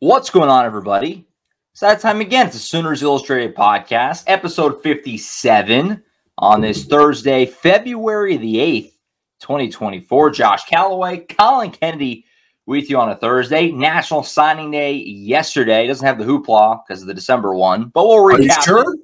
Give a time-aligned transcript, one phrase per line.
[0.00, 1.24] What's going on, everybody?
[1.70, 2.46] It's that time again.
[2.46, 6.02] It's the Sooners Illustrated podcast, episode 57
[6.36, 8.92] on this Thursday, February the 8th,
[9.38, 10.30] 2024.
[10.30, 12.24] Josh Callaway, Collin Kennedy
[12.66, 13.70] with you on a Thursday.
[13.70, 15.86] National Signing Day yesterday.
[15.86, 18.64] Doesn't have the hoopla because of the December one, but we'll recap.
[18.64, 18.96] sure?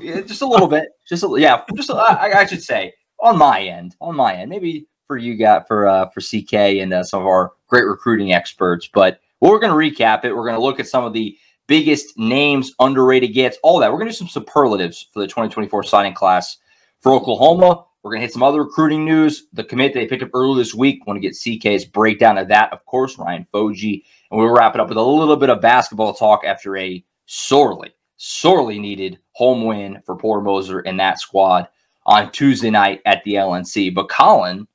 [0.00, 0.90] Yeah, just a little bit.
[1.08, 3.96] Just a, yeah, just a, I, I should say on my end.
[4.00, 7.26] On my end, maybe for you got for uh, for CK and uh, some of
[7.26, 10.34] our great recruiting experts, but we're going to recap it.
[10.34, 13.90] We're going to look at some of the biggest names, underrated gets, all that.
[13.90, 16.58] We're going to do some superlatives for the 2024 signing class
[17.00, 17.84] for Oklahoma.
[18.02, 19.46] We're going to hit some other recruiting news.
[19.52, 21.04] The commit they picked up earlier this week.
[21.06, 24.04] Want to get CK's breakdown of that, of course, Ryan Fodje.
[24.30, 27.90] And we'll wrap it up with a little bit of basketball talk after a sorely,
[28.16, 31.68] sorely needed home win for Porter Moser and that squad
[32.06, 33.92] on Tuesday night at the LNC.
[33.92, 34.68] But Collin,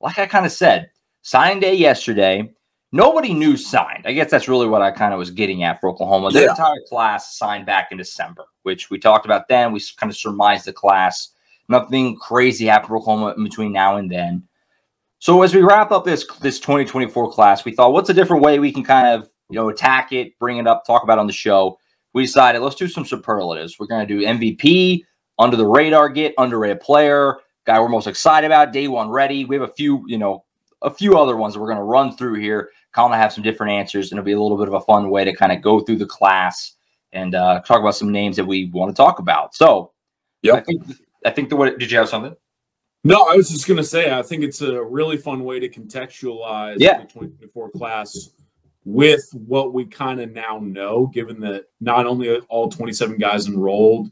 [0.00, 0.90] like I kind of said,
[1.22, 2.52] signing day yesterday
[2.94, 4.04] nobody new signed.
[4.06, 6.30] I guess that's really what I kind of was getting at for Oklahoma.
[6.30, 6.50] The yeah.
[6.50, 9.72] entire class signed back in December, which we talked about then.
[9.72, 11.30] We kind of surmised the class.
[11.68, 14.44] Nothing crazy happened for Oklahoma in between now and then.
[15.18, 18.58] So as we wrap up this this 2024 class, we thought, what's a different way
[18.58, 21.26] we can kind of you know attack it, bring it up, talk about it on
[21.26, 21.78] the show.
[22.12, 23.78] We decided let's do some superlatives.
[23.78, 25.02] We're going to do MVP,
[25.40, 29.44] under the radar get, underrated player, guy we're most excited about, day one ready.
[29.44, 30.44] We have a few, you know,
[30.82, 33.42] a few other ones that we're going to run through here kind of have some
[33.42, 35.60] different answers, and it'll be a little bit of a fun way to kind of
[35.60, 36.74] go through the class
[37.12, 39.54] and uh, talk about some names that we want to talk about.
[39.54, 39.92] So,
[40.42, 40.82] yeah, I think
[41.24, 42.34] I think the what did you have something?
[43.02, 45.68] No, I was just going to say I think it's a really fun way to
[45.68, 46.98] contextualize yeah.
[46.98, 48.30] the 2024 class
[48.84, 54.10] with what we kind of now know, given that not only all 27 guys enrolled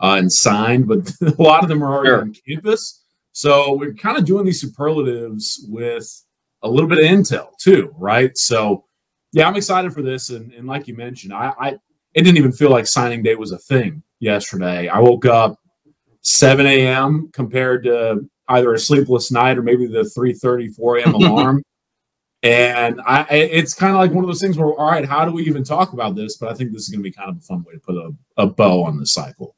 [0.00, 2.20] uh, and signed, but a lot of them are already sure.
[2.22, 3.02] on campus.
[3.32, 6.25] So we're kind of doing these superlatives with
[6.62, 8.36] a little bit of intel too, right?
[8.36, 8.84] So
[9.32, 10.30] yeah, I'm excited for this.
[10.30, 11.68] And, and like you mentioned, I, I
[12.14, 14.88] it didn't even feel like signing day was a thing yesterday.
[14.88, 15.58] I woke up
[16.22, 17.28] 7 a.m.
[17.32, 21.14] compared to either a sleepless night or maybe the 3:30, 4 a.m.
[21.14, 21.62] alarm.
[22.42, 25.32] and I, it's kind of like one of those things where, all right, how do
[25.32, 26.36] we even talk about this?
[26.36, 27.96] But I think this is going to be kind of a fun way to put
[27.96, 29.54] a, a bow on the cycle.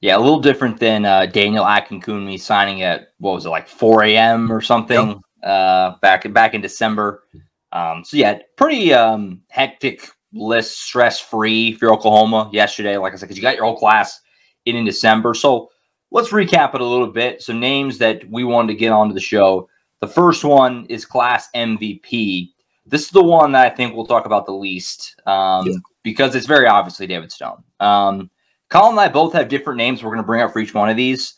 [0.00, 4.04] Yeah, a little different than uh, Daniel Akinkunmi signing at what was it like 4
[4.04, 4.52] a.m.
[4.52, 5.08] or something.
[5.08, 7.24] Yep uh, back back in December.
[7.72, 12.96] Um, so yeah, pretty um, hectic list, stress free for Oklahoma yesterday.
[12.96, 14.20] Like I said, because you got your whole class
[14.64, 15.34] in in December.
[15.34, 15.70] So
[16.10, 17.42] let's recap it a little bit.
[17.42, 19.68] Some names that we wanted to get onto the show.
[20.00, 22.50] The first one is class MVP.
[22.86, 25.76] This is the one that I think we'll talk about the least um, yeah.
[26.02, 27.62] because it's very obviously David Stone.
[27.80, 28.30] Um,
[28.68, 30.90] Collin and I both have different names we're going to bring up for each one
[30.90, 31.34] of these.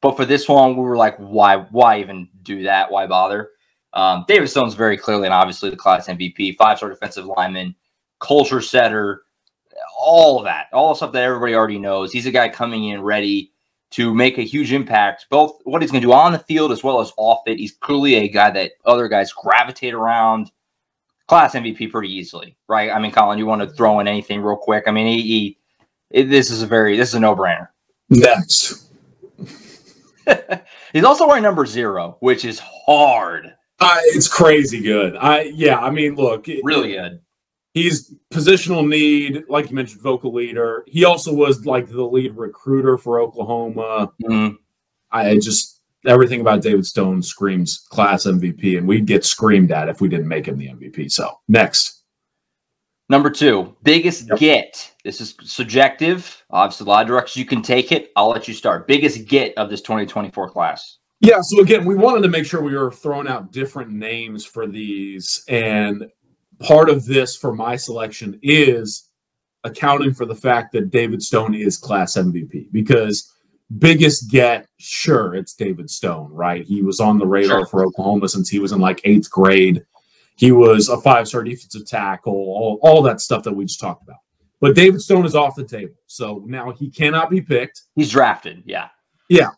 [0.00, 2.90] But for this one, we were like, why, why even do that?
[2.90, 3.50] Why bother?
[3.94, 7.74] Um, David Stone's very clearly and obviously the class MVP, five star defensive lineman,
[8.20, 9.22] culture setter,
[9.98, 12.12] all of that, all the stuff that everybody already knows.
[12.12, 13.52] He's a guy coming in ready
[13.92, 16.82] to make a huge impact, both what he's going to do on the field as
[16.82, 17.58] well as off it.
[17.58, 20.50] He's clearly a guy that other guys gravitate around.
[21.28, 22.90] Class MVP pretty easily, right?
[22.90, 24.84] I mean, Collin, you want to throw in anything real quick?
[24.86, 25.56] I mean, he,
[26.12, 27.68] he this is a very this is a no brainer.
[28.10, 28.91] Next.
[30.92, 33.54] He's also wearing number zero, which is hard.
[33.80, 35.16] Uh, it's crazy good.
[35.16, 35.78] I yeah.
[35.78, 37.20] I mean, look, really good.
[37.74, 40.84] He's positional need, like you mentioned, vocal leader.
[40.86, 44.12] He also was like the lead recruiter for Oklahoma.
[44.22, 44.56] Mm-hmm.
[45.10, 50.00] I just everything about David Stone screams class MVP, and we'd get screamed at if
[50.00, 51.10] we didn't make him the MVP.
[51.10, 52.01] So next.
[53.12, 54.38] Number two, biggest yep.
[54.38, 54.92] get.
[55.04, 56.42] This is subjective.
[56.48, 58.10] Obviously, a lot of directions you can take it.
[58.16, 58.88] I'll let you start.
[58.88, 60.96] Biggest get of this 2024 class.
[61.20, 61.36] Yeah.
[61.42, 65.44] So again, we wanted to make sure we were throwing out different names for these,
[65.46, 66.06] and
[66.60, 69.10] part of this for my selection is
[69.62, 73.30] accounting for the fact that David Stone is class MVP because
[73.76, 76.64] biggest get, sure, it's David Stone, right?
[76.64, 77.66] He was on the radar sure.
[77.66, 79.84] for Oklahoma since he was in like eighth grade.
[80.36, 84.02] He was a five star defensive tackle, all, all that stuff that we just talked
[84.02, 84.18] about.
[84.60, 85.94] But David Stone is off the table.
[86.06, 87.82] So now he cannot be picked.
[87.96, 88.62] He's drafted.
[88.64, 88.88] Yeah.
[89.28, 89.50] Yeah.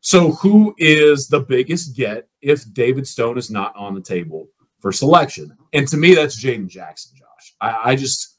[0.00, 4.48] So who is the biggest get if David Stone is not on the table
[4.78, 5.56] for selection?
[5.72, 7.54] And to me, that's Jayden Jackson, Josh.
[7.60, 8.38] I, I just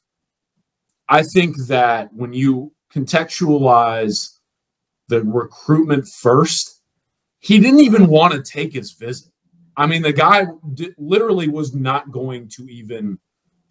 [1.10, 4.38] I think that when you contextualize
[5.08, 6.82] the recruitment first,
[7.40, 9.31] he didn't even want to take his visit.
[9.81, 10.45] I mean, the guy
[10.75, 13.18] d- literally was not going to even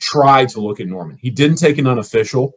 [0.01, 1.17] try to look at Norman.
[1.21, 2.55] He didn't take an unofficial.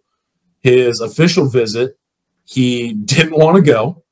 [0.61, 1.99] His official visit,
[2.45, 4.03] he didn't want to go.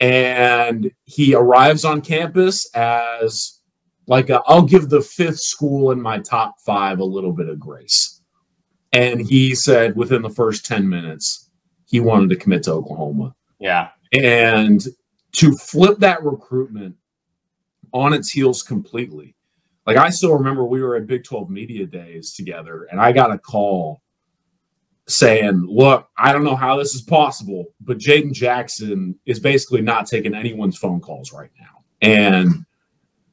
[0.00, 3.60] And he arrives on campus as
[4.06, 7.60] like i will give the fifth school in my top five a little bit of
[7.60, 8.20] grace.
[8.92, 11.50] And he said within the first 10 minutes,
[11.86, 13.36] he wanted to commit to Oklahoma.
[13.60, 13.90] Yeah.
[14.12, 14.82] And
[15.32, 16.96] to flip that recruitment
[17.92, 19.34] on its heels completely.
[19.86, 23.32] Like I still remember we were at Big 12 Media Days together, and I got
[23.32, 24.02] a call
[25.06, 30.06] saying, Look, I don't know how this is possible, but Jayden Jackson is basically not
[30.06, 31.84] taking anyone's phone calls right now.
[32.02, 32.66] And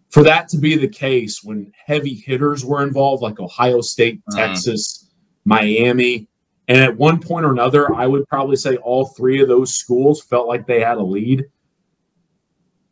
[0.10, 4.48] for that to be the case when heavy hitters were involved, like Ohio State, uh-huh.
[4.48, 5.10] Texas,
[5.44, 6.28] Miami,
[6.68, 10.24] and at one point or another, I would probably say all three of those schools
[10.24, 11.46] felt like they had a lead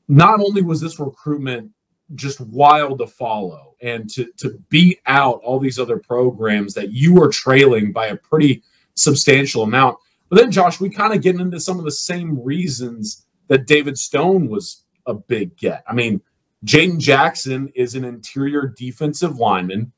[0.07, 1.71] not only was this recruitment
[2.15, 7.13] just wild to follow and to to beat out all these other programs that you
[7.13, 8.61] were trailing by a pretty
[8.95, 9.97] substantial amount.
[10.29, 13.97] But then, Josh, we kind of get into some of the same reasons that David
[13.97, 15.83] Stone was a big get.
[15.87, 16.21] I mean,
[16.65, 19.91] Jayden Jackson is an interior defensive lineman,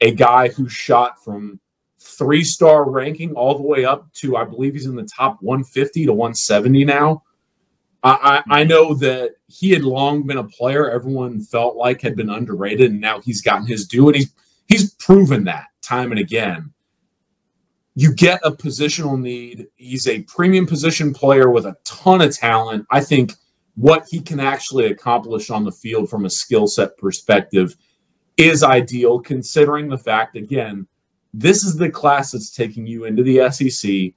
[0.00, 1.60] a guy who shot from
[1.98, 6.06] three star ranking all the way up to, I believe he's in the top 150
[6.06, 7.22] to 170 now.
[8.02, 12.30] I, I know that he had long been a player everyone felt like had been
[12.30, 14.32] underrated, and now he's gotten his due, and he's
[14.68, 16.72] he's proven that time and again.
[17.94, 19.68] You get a positional need.
[19.76, 22.86] He's a premium position player with a ton of talent.
[22.90, 23.32] I think
[23.74, 27.76] what he can actually accomplish on the field from a skill set perspective
[28.36, 30.86] is ideal, considering the fact, again,
[31.32, 34.12] this is the class that's taking you into the SEC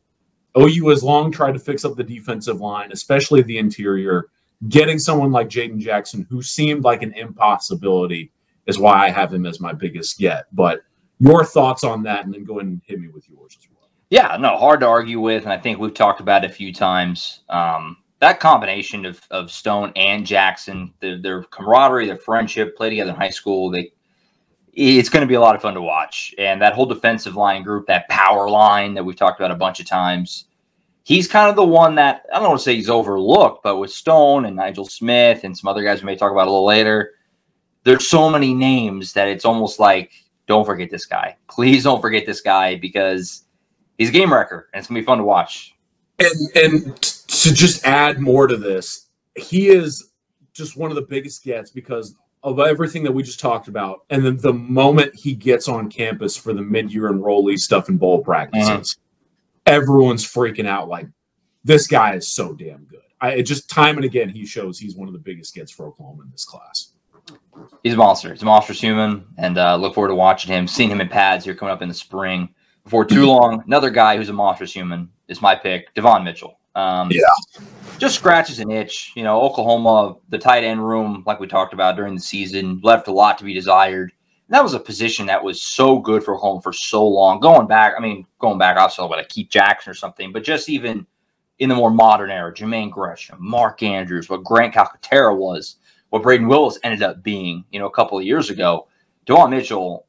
[0.57, 4.29] OU has long tried to fix up the defensive line, especially the interior.
[4.67, 8.31] Getting someone like Jayden Jackson, who seemed like an impossibility,
[8.65, 10.47] is why I have him as my biggest get.
[10.53, 10.81] But
[11.19, 13.89] your thoughts on that, and then go ahead and hit me with yours as well.
[14.09, 16.73] Yeah, no, hard to argue with, and I think we've talked about it a few
[16.73, 17.41] times.
[17.49, 23.11] Um, that combination of, of Stone and Jackson, their, their camaraderie, their friendship, play together
[23.11, 23.91] in high school, they
[24.79, 26.33] it's going to be a lot of fun to watch.
[26.37, 29.81] And that whole defensive line group, that power line that we've talked about a bunch
[29.81, 30.45] of times,
[31.03, 33.91] he's kind of the one that I don't want to say he's overlooked, but with
[33.91, 37.11] Stone and Nigel Smith and some other guys we may talk about a little later,
[37.83, 40.13] there's so many names that it's almost like,
[40.47, 41.35] don't forget this guy.
[41.49, 43.43] Please don't forget this guy because
[43.97, 45.75] he's a game wrecker and it's gonna be fun to watch.
[46.19, 50.11] And and to just add more to this, he is
[50.53, 54.25] just one of the biggest gets because of everything that we just talked about, and
[54.25, 58.97] then the moment he gets on campus for the mid-year enrollee stuff and bowl practices,
[59.67, 59.75] uh-huh.
[59.75, 61.07] everyone's freaking out like
[61.63, 62.99] this guy is so damn good.
[63.21, 65.87] I it just time and again he shows he's one of the biggest gets for
[65.87, 66.93] Oklahoma in this class.
[67.83, 68.31] He's a monster.
[68.31, 71.45] He's a monstrous human, and uh, look forward to watching him, seeing him in pads
[71.45, 72.49] here coming up in the spring.
[72.83, 76.58] Before too long, another guy who's a monstrous human is my pick, Devon Mitchell.
[76.79, 77.65] Um, yeah
[77.99, 79.11] just scratches an itch.
[79.15, 83.07] You know, Oklahoma, the tight end room, like we talked about during the season, left
[83.07, 84.13] a lot to be desired.
[84.47, 87.39] And that was a position that was so good for home for so long.
[87.39, 90.69] Going back, I mean, going back also what a Keith Jackson or something, but just
[90.69, 91.05] even
[91.59, 95.75] in the more modern era, Jermaine Gresham, Mark Andrews, what Grant Calcaterra was,
[96.09, 98.87] what Brayden Willis ended up being, you know, a couple of years ago.
[99.25, 100.07] Devon Mitchell,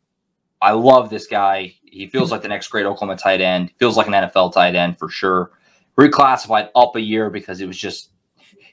[0.62, 1.74] I love this guy.
[1.82, 3.72] He feels like the next great Oklahoma tight end.
[3.78, 5.50] Feels like an NFL tight end for sure
[5.98, 8.10] reclassified up a year because it was just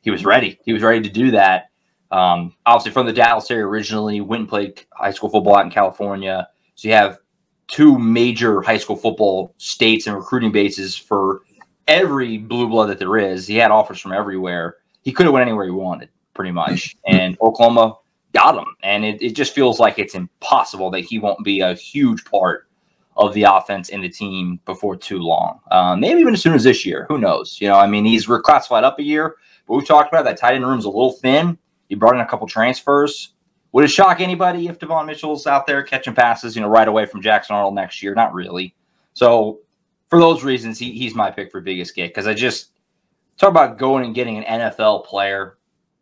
[0.01, 0.59] he was ready.
[0.63, 1.69] He was ready to do that.
[2.11, 5.71] Um, obviously from the Dallas area originally, went and played high school football out in
[5.71, 6.47] California.
[6.75, 7.19] So you have
[7.67, 11.41] two major high school football states and recruiting bases for
[11.87, 13.47] every blue blood that there is.
[13.47, 14.77] He had offers from everywhere.
[15.01, 16.95] He could have went anywhere he wanted, pretty much.
[17.07, 17.97] And Oklahoma
[18.33, 18.65] got him.
[18.83, 22.66] And it, it just feels like it's impossible that he won't be a huge part
[23.17, 25.59] of the offense in the team before too long.
[25.71, 27.05] Um, maybe even as soon as this year.
[27.09, 27.57] Who knows?
[27.59, 29.35] You know, I mean, he's reclassified up a year,
[29.67, 31.57] but we've talked about that tight end room's a little thin.
[31.89, 33.33] He brought in a couple transfers.
[33.71, 37.05] Would it shock anybody if Devon Mitchell's out there catching passes, you know, right away
[37.05, 38.13] from Jackson Arnold next year?
[38.13, 38.75] Not really.
[39.13, 39.59] So
[40.09, 42.71] for those reasons, he, he's my pick for biggest get because I just
[43.37, 45.57] talk about going and getting an NFL player.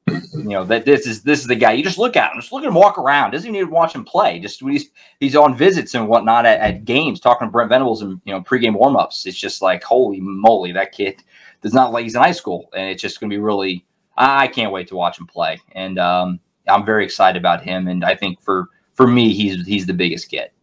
[0.08, 1.74] You know that this is this is the guy.
[1.74, 3.32] You just look at him, just look at him walk around.
[3.32, 4.40] Doesn't even need to watch him play.
[4.40, 8.04] Just when he's he's on visits and whatnot at, at games, talking to Brent Venables
[8.04, 9.26] and you know pregame warmups.
[9.26, 11.24] It's just like holy moly, that kid
[11.62, 13.84] does not like he's in high school, and it's just going to be really.
[14.18, 17.88] I can't wait to watch him play, and um, I'm very excited about him.
[17.88, 20.54] And I think for for me, he's he's the biggest get.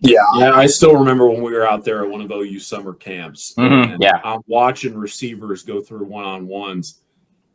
[0.00, 0.52] Yeah, yeah.
[0.52, 3.54] I still remember when we were out there at one of OU summer camps.
[3.58, 7.00] Mm-hmm, yeah, I'm watching receivers go through one on ones,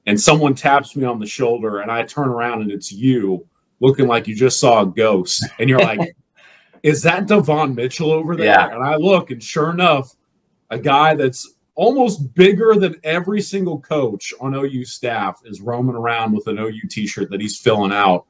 [0.05, 3.45] and someone taps me on the shoulder, and I turn around and it's you,
[3.79, 6.15] looking like you just saw a ghost, and you're like,
[6.83, 8.74] "Is that Devon Mitchell over there?" Yeah.
[8.74, 10.15] And I look, and sure enough,
[10.69, 16.33] a guy that's almost bigger than every single coach on OU staff is roaming around
[16.33, 18.25] with an OU T-shirt that he's filling out.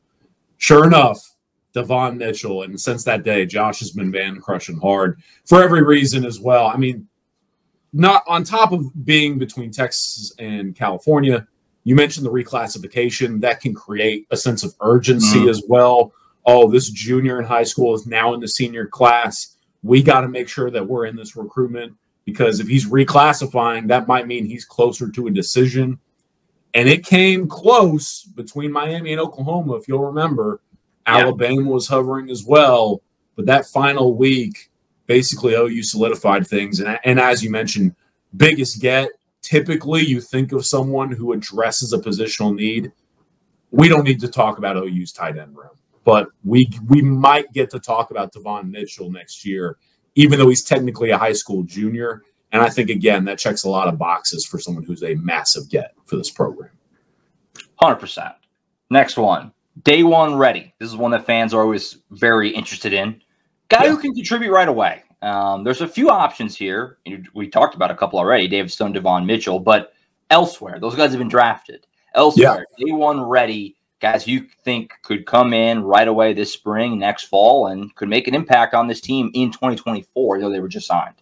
[0.58, 1.36] Sure enough
[1.76, 2.64] Devon Mitchell.
[2.64, 6.68] And since that day, Josh has been man crushing hard for every reason as well.
[6.68, 7.08] I mean,
[7.94, 11.48] not on top of being between Texas and California,
[11.86, 15.50] you mentioned the reclassification that can create a sense of urgency mm-hmm.
[15.50, 16.12] as well.
[16.46, 19.56] Oh, this junior in high school is now in the senior class.
[19.84, 21.94] We got to make sure that we're in this recruitment
[22.26, 26.00] because if he's reclassifying, that might mean he's closer to a decision.
[26.74, 30.62] And it came close between Miami and Oklahoma, if you'll remember.
[31.06, 33.04] Alabama was hovering as well,
[33.36, 34.72] but that final week,
[35.06, 36.80] basically OU solidified things.
[36.80, 37.96] And, and as you mentioned,
[38.36, 39.12] biggest get,
[39.46, 42.92] typically you think of someone who addresses a positional need.
[43.70, 47.70] We don't need to talk about OU's tight end room, but we we might get
[47.72, 49.78] to talk about Devon Mitchell next year,
[50.16, 52.24] even though he's technically a high school junior.
[52.52, 55.70] And I think again that checks a lot of boxes for someone who's a massive
[55.70, 56.72] get for this program.
[57.76, 58.34] Hundred percent.
[58.90, 59.52] Next one,
[59.84, 60.74] day one ready.
[60.80, 63.22] This is one that fans are always very interested in.
[63.70, 63.90] Guy yeah.
[63.92, 65.04] who can contribute right away.
[65.26, 67.00] Um, there's a few options here.
[67.34, 69.94] We talked about a couple already David Stone, Devon Mitchell, but
[70.30, 71.88] elsewhere, those guys have been drafted.
[72.14, 72.86] Elsewhere, yeah.
[72.86, 77.68] day one ready, guys you think could come in right away this spring, next fall,
[77.68, 81.16] and could make an impact on this team in 2024, though they were just signed.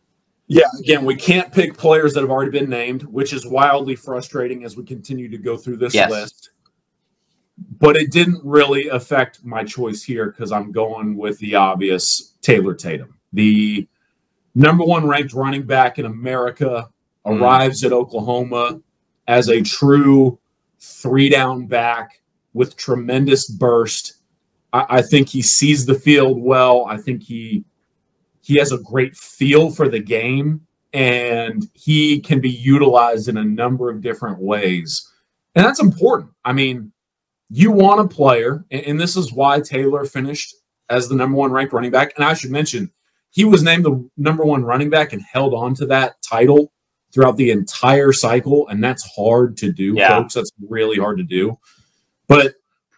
[0.47, 4.65] Yeah, again, we can't pick players that have already been named, which is wildly frustrating
[4.65, 6.11] as we continue to go through this yes.
[6.11, 6.49] list
[7.79, 12.73] but it didn't really affect my choice here because I'm going with the obvious Taylor
[12.73, 13.15] Tatum.
[13.31, 13.87] The
[14.55, 16.89] number one ranked running back in America
[17.25, 17.41] mm.
[17.41, 18.81] arrives at Oklahoma
[19.27, 20.39] as a true
[20.79, 22.21] three down back
[22.53, 24.15] with tremendous burst.
[24.73, 26.85] I, I think he sees the field well.
[26.85, 27.63] I think he
[28.41, 33.43] he has a great feel for the game and he can be utilized in a
[33.43, 35.09] number of different ways.
[35.55, 36.31] And that's important.
[36.45, 36.91] I mean,
[37.49, 40.55] you want a player, and, this is why Taylor finished
[40.89, 42.13] as the number one ranked running back.
[42.15, 42.91] And I should mention,
[43.33, 46.71] he was named the number one running back and held on to that title
[47.11, 48.67] throughout the entire cycle.
[48.67, 50.09] And that's hard to do, yeah.
[50.09, 50.35] folks.
[50.35, 51.57] That's really hard to do.
[52.27, 52.53] But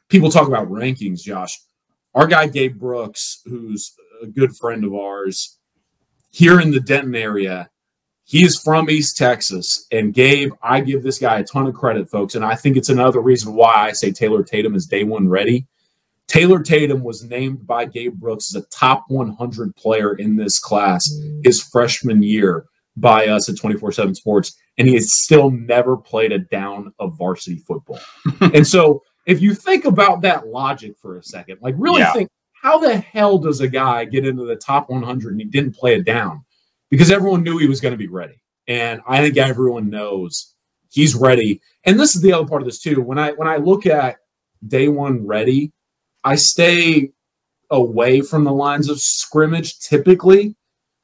[0.10, 1.58] people talk about rankings, Josh.
[2.14, 5.58] Our guy, Gabe Brooks, who's a good friend of ours
[6.32, 7.70] here in the Denton area,
[8.26, 9.88] he is from East Texas.
[9.90, 12.36] And Gabe, I give this guy a ton of credit, folks.
[12.36, 15.66] And I think it's another reason why I say Taylor Tatum is day one ready.
[16.28, 21.10] Taylor Tatum was named by Gabe Brooks as a top 100 player in this class
[21.44, 22.66] his freshman year
[22.98, 24.58] by us at 24 7 Sports.
[24.78, 28.00] And he has still never played a down of varsity football.
[28.42, 32.14] and so if you think about that logic for a second, like really yeah.
[32.14, 35.76] think, how the hell does a guy get into the top 100 and he didn't
[35.76, 36.44] play a down?
[36.90, 38.42] because everyone knew he was going to be ready.
[38.68, 40.56] And I think everyone knows
[40.92, 41.62] he's ready.
[41.84, 43.02] And this is the other part of this too.
[43.02, 44.18] When I when I look at
[44.68, 45.72] day one ready,
[46.26, 47.12] I stay
[47.70, 50.56] away from the lines of scrimmage typically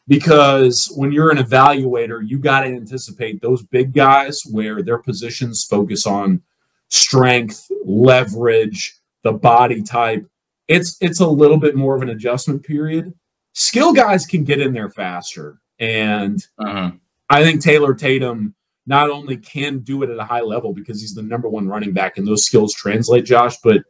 [0.07, 5.63] because when you're an evaluator, you got to anticipate those big guys where their positions
[5.63, 6.41] focus on
[6.89, 10.27] strength, leverage, the body type.
[10.67, 13.13] It's it's a little bit more of an adjustment period.
[13.53, 16.91] Skill guys can get in there faster and uh-huh.
[17.29, 18.55] I think Taylor Tatum
[18.87, 21.93] not only can do it at a high level because he's the number one running
[21.93, 23.83] back and those skills translate, Josh, but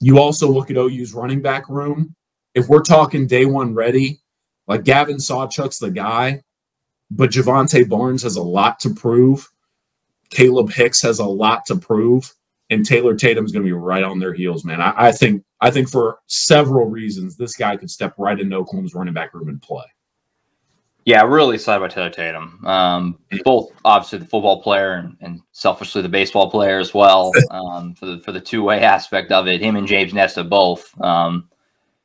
[0.00, 2.14] you also look at OU's running back room.
[2.54, 4.20] If we're talking day one ready,
[4.66, 6.42] like Gavin Sawchuk's the guy,
[7.10, 9.48] but Jovantae Barnes has a lot to prove.
[10.30, 12.34] Caleb Hicks has a lot to prove,
[12.70, 14.80] and Taylor Tatum's going to be right on their heels, man.
[14.80, 18.94] I, I, think I think for several reasons, this guy could step right into Oklahoma's
[18.94, 19.84] running back room and play.
[21.08, 22.62] Yeah, really excited about Taylor Tatum.
[22.66, 27.32] Um, both obviously the football player and, and, selfishly the baseball player as well.
[27.50, 30.92] Um, for the for the two way aspect of it, him and James Nesta both.
[31.00, 31.48] Um,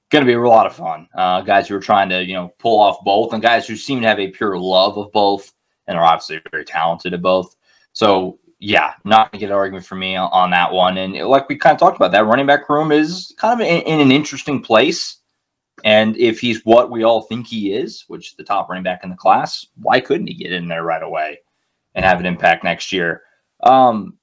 [0.09, 1.09] going to be a lot of fun.
[1.13, 3.99] Uh, guys who are trying to you know pull off both, and guys who seem
[3.99, 5.51] to have a pure love of both,
[5.87, 7.57] and are obviously very talented at both.
[7.91, 10.97] So yeah, not going to get an argument for me on, on, that one.
[10.97, 13.81] And like we kind of talked about, that running back room is kind of in,
[13.81, 15.17] in an interesting place.
[15.83, 19.03] And if he's what we all think he is, which is the top running back
[19.03, 21.39] in the class, why couldn't he get in there right away
[21.93, 23.23] and have an impact next year?
[23.61, 24.17] Um,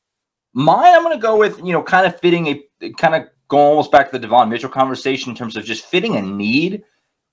[0.54, 2.46] mine, I'm going to go with, you know, kind of fitting
[2.80, 5.84] a kind of going almost back to the Devon Mitchell conversation in terms of just
[5.84, 6.82] fitting a need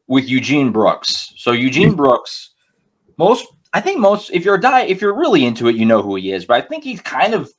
[0.08, 1.34] with Eugene Brooks.
[1.38, 2.52] So Eugene Brooks,
[3.18, 6.02] most I think most if you're a die if you're really into it, you know
[6.02, 6.46] who he is.
[6.46, 7.50] But I think he's kind of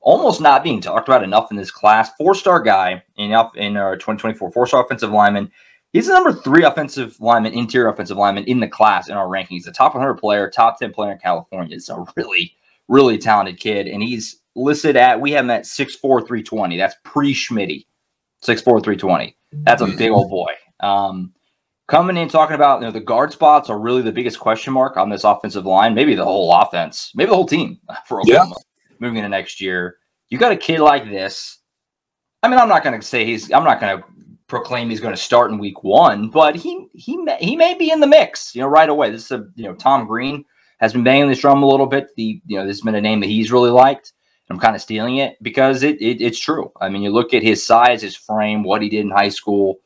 [0.00, 2.10] almost not being talked about enough in this class.
[2.16, 5.50] Four star guy in in our 2024 four star offensive lineman.
[5.92, 9.64] He's the number three offensive lineman, interior offensive lineman in the class in our rankings.
[9.64, 11.74] The top 100 player, top 10 player in California.
[11.74, 12.54] It's a really,
[12.88, 16.76] really talented kid, and he's listed at we have him at 6'4", 320.
[16.76, 17.86] That's pre Schmitty,
[18.44, 19.36] 6'4", 320.
[19.52, 20.52] That's a big old boy.
[20.80, 21.32] Um,
[21.86, 24.96] coming in talking about you know the guard spots are really the biggest question mark
[24.96, 25.94] on this offensive line.
[25.94, 28.96] Maybe the whole offense, maybe the whole team for Oklahoma yeah.
[29.00, 29.96] moving into next year.
[30.28, 31.58] You got a kid like this.
[32.42, 33.50] I mean, I'm not going to say he's.
[33.50, 34.04] I'm not going to
[34.48, 37.90] proclaim he's going to start in week one, but he he may, he may be
[37.90, 38.54] in the mix.
[38.54, 39.10] You know, right away.
[39.10, 40.44] This is a you know Tom Green
[40.78, 42.08] has been banging this drum a little bit.
[42.16, 44.12] The you know this has been a name that he's really liked.
[44.50, 46.72] I'm kind of stealing it because it, it it's true.
[46.80, 49.78] I mean, you look at his size, his frame, what he did in high school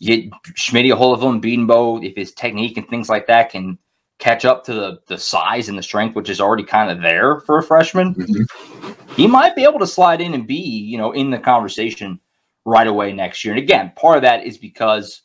[0.00, 0.24] get
[0.54, 3.78] Schmidt a hold of him, Bedenbaugh, if his technique and things like that can
[4.18, 7.40] catch up to the, the size and the strength, which is already kind of there
[7.40, 9.12] for a freshman, mm-hmm.
[9.14, 12.20] he might be able to slide in and be, you know, in the conversation
[12.66, 13.54] right away next year.
[13.54, 15.22] And again, part of that is because,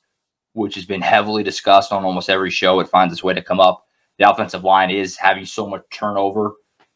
[0.54, 3.60] which has been heavily discussed on almost every show, it finds its way to come
[3.60, 3.86] up.
[4.20, 6.54] The offensive line is having so much turnover,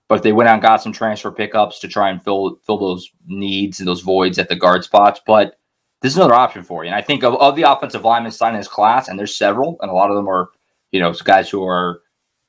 [0.07, 3.09] but they went out and got some transfer pickups to try and fill fill those
[3.25, 5.19] needs and those voids at the guard spots.
[5.25, 5.57] But
[6.01, 6.89] this is another option for you.
[6.89, 9.77] And I think of, of the offensive linemen signed in this class, and there's several,
[9.81, 10.49] and a lot of them are,
[10.91, 12.01] you know, guys who are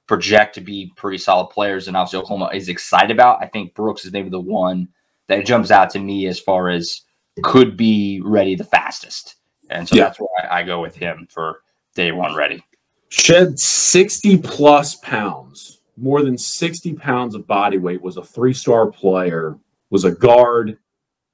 [0.07, 3.43] project to be pretty solid players, and obviously Oklahoma is excited about.
[3.43, 4.89] I think Brooks is maybe the one
[5.29, 7.01] that jumps out to me as far as
[7.43, 9.37] could be ready the fastest.
[9.71, 10.05] And so yeah.
[10.05, 11.63] that's why I go with him for
[11.95, 12.65] day one ready.
[13.09, 18.91] Shed 60 plus pounds, more than 60 pounds of body weight, was a three star
[18.91, 19.59] player,
[19.91, 20.79] was a guard,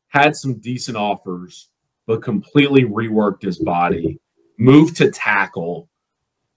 [0.09, 1.69] had some decent offers
[2.07, 4.19] but completely reworked his body,
[4.59, 5.89] moved to tackle,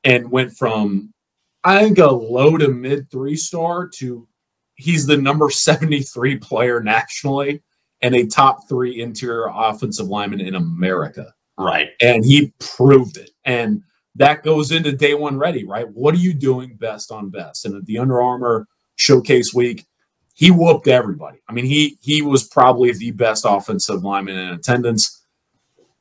[0.03, 1.13] and went from
[1.63, 4.27] I think a low to mid three star to
[4.75, 7.63] he's the number 73 player nationally
[8.01, 11.34] and a top three interior offensive lineman in America.
[11.58, 11.89] Right.
[12.01, 13.31] And he proved it.
[13.45, 13.81] And
[14.15, 15.88] that goes into day one ready, right?
[15.89, 17.65] What are you doing best on best?
[17.65, 19.86] And at the Under Armour showcase week,
[20.34, 21.39] he whooped everybody.
[21.47, 25.25] I mean, he he was probably the best offensive lineman in attendance.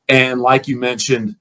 [0.07, 1.35] And like you mentioned,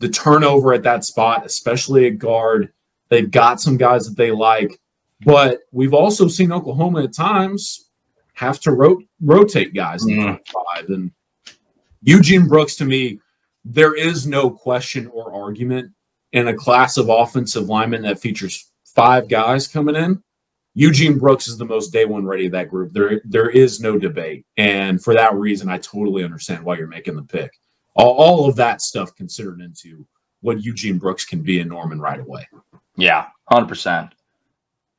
[0.00, 2.72] the turnover at that spot, especially at guard,
[3.08, 4.78] they've got some guys that they like.
[5.24, 7.85] But we've also seen Oklahoma at times
[8.36, 10.40] have to ro- rotate guys in mm.
[10.46, 10.88] five.
[10.88, 11.10] And
[12.02, 13.20] Eugene Brooks, to me,
[13.64, 15.92] there is no question or argument
[16.32, 20.22] in a class of offensive linemen that features five guys coming in.
[20.74, 22.92] Eugene Brooks is the most day one ready of that group.
[22.92, 24.44] There, there is no debate.
[24.56, 27.52] And for that reason, I totally understand why you're making the pick
[27.96, 30.06] all, all of that stuff considered into
[30.40, 32.46] what Eugene Brooks can be in Norman right away.
[32.96, 34.10] Yeah, 100%.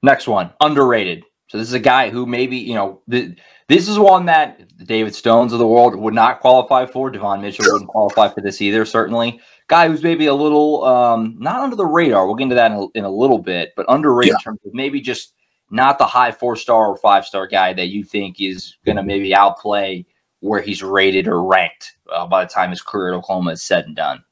[0.04, 1.23] Next one, underrated.
[1.48, 4.86] So this is a guy who maybe, you know, th- this is one that the
[4.86, 7.10] David Stones of the world would not qualify for.
[7.10, 9.40] Devon Mitchell wouldn't qualify for this either, certainly.
[9.68, 12.26] Guy who's maybe a little um, not under the radar.
[12.26, 14.36] We'll get into that in a, in a little bit, but underrated yeah.
[14.36, 15.34] in terms of maybe just
[15.70, 19.04] not the high four star or five star guy that you think is going to
[19.04, 20.06] maybe outplay
[20.40, 23.86] where he's rated or ranked uh, by the time his career at Oklahoma is said
[23.86, 24.24] and done.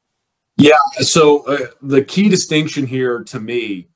[0.58, 0.78] Yeah.
[1.00, 3.90] So uh, the key distinction here to me,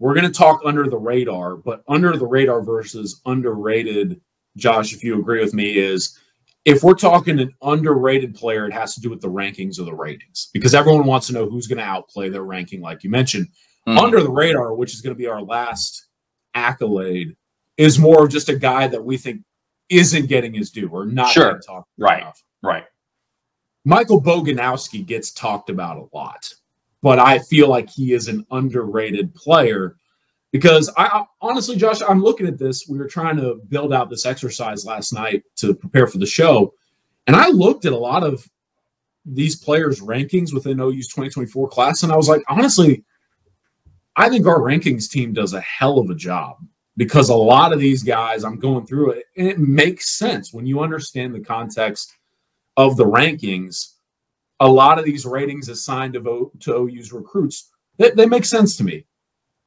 [0.00, 4.20] we're going to talk under the radar, but under the radar versus underrated,
[4.56, 6.18] Josh, if you agree with me, is
[6.64, 9.94] if we're talking an underrated player, it has to do with the rankings of the
[9.94, 13.48] ratings because everyone wants to know who's going to outplay their ranking, like you mentioned.
[13.86, 13.98] Mm.
[13.98, 16.08] Under the radar, which is going to be our last
[16.54, 17.36] accolade,
[17.76, 19.42] is more of just a guy that we think
[19.90, 21.60] isn't getting his due or not sure.
[21.60, 22.22] talked right.
[22.22, 22.42] Enough.
[22.62, 22.84] Right.
[23.84, 26.52] Michael Boganowski gets talked about a lot,
[27.02, 29.96] but I feel like he is an underrated player
[30.52, 32.86] because I honestly, Josh, I'm looking at this.
[32.88, 36.74] We were trying to build out this exercise last night to prepare for the show,
[37.26, 38.48] and I looked at a lot of
[39.24, 43.04] these players' rankings within OU's 2024 class, and I was like, honestly,
[44.16, 46.56] I think our rankings team does a hell of a job
[46.96, 50.66] because a lot of these guys, I'm going through it, and it makes sense when
[50.66, 52.12] you understand the context
[52.76, 53.94] of the rankings.
[54.60, 58.84] A lot of these ratings assigned to, to OU's recruits, they, they make sense to
[58.84, 59.04] me.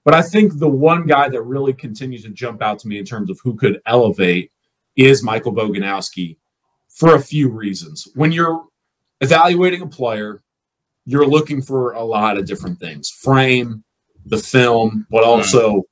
[0.06, 3.06] But I think the one guy that really continues to jump out to me in
[3.06, 4.52] terms of who could elevate
[4.96, 6.38] is Michael Boganowski
[6.90, 8.08] for a few reasons.
[8.16, 8.66] When you're
[9.22, 10.44] evaluating a player,
[11.06, 13.84] you're looking for a lot of different things frame,
[14.26, 15.84] the film, but also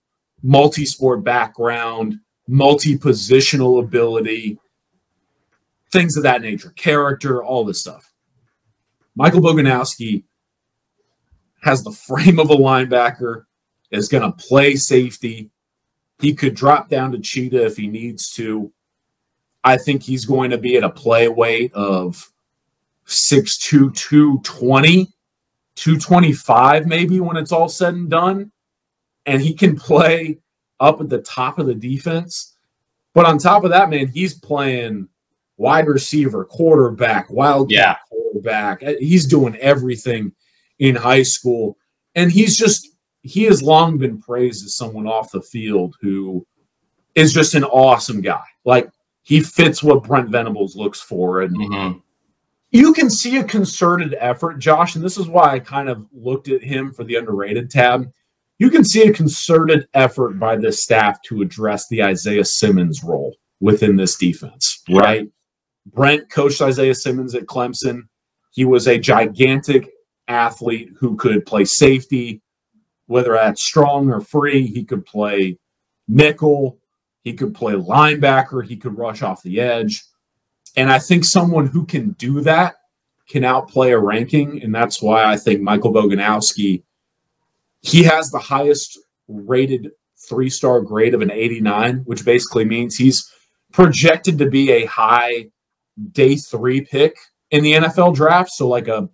[0.43, 2.15] multi sport background,
[2.47, 4.57] multi positional ability,
[5.91, 8.10] things of that nature, character, all this stuff.
[9.15, 10.23] Michael Boganowski
[11.61, 13.45] has the frame of a linebacker,
[13.91, 15.51] is going to play safety.
[16.19, 18.71] He could drop down to cheetah if he needs to.
[19.63, 22.31] I think he's going to be at a play weight of
[23.07, 25.05] 6'2, 220,
[25.75, 28.51] 225 maybe when it's all said and done.
[29.25, 30.39] And he can play
[30.79, 32.55] up at the top of the defense.
[33.13, 35.07] But on top of that, man, he's playing
[35.57, 37.95] wide receiver, quarterback, wildcat yeah.
[38.31, 38.81] Quarterback.
[38.99, 40.33] He's doing everything
[40.79, 41.77] in high school.
[42.15, 42.89] And he's just,
[43.21, 46.45] he has long been praised as someone off the field who
[47.15, 48.43] is just an awesome guy.
[48.65, 48.89] Like
[49.23, 51.41] he fits what Brent Venables looks for.
[51.41, 51.99] And mm-hmm.
[52.71, 54.95] you can see a concerted effort, Josh.
[54.95, 58.11] And this is why I kind of looked at him for the underrated tab.
[58.59, 63.35] You can see a concerted effort by this staff to address the Isaiah Simmons role
[63.59, 64.97] within this defense, right?
[64.97, 65.27] right?
[65.87, 68.03] Brent coached Isaiah Simmons at Clemson.
[68.51, 69.89] He was a gigantic
[70.27, 72.41] athlete who could play safety,
[73.07, 74.67] whether that's strong or free.
[74.67, 75.57] He could play
[76.07, 76.77] nickel.
[77.23, 78.65] He could play linebacker.
[78.65, 80.03] He could rush off the edge.
[80.75, 82.75] And I think someone who can do that
[83.27, 84.61] can outplay a ranking.
[84.61, 86.83] And that's why I think Michael Boganowski,
[87.81, 89.91] he has the highest rated
[90.27, 93.29] three star grade of an 89, which basically means he's
[93.71, 95.47] projected to be a high
[96.11, 97.15] day three pick
[97.51, 98.51] in the NFL draft.
[98.51, 99.09] So, like a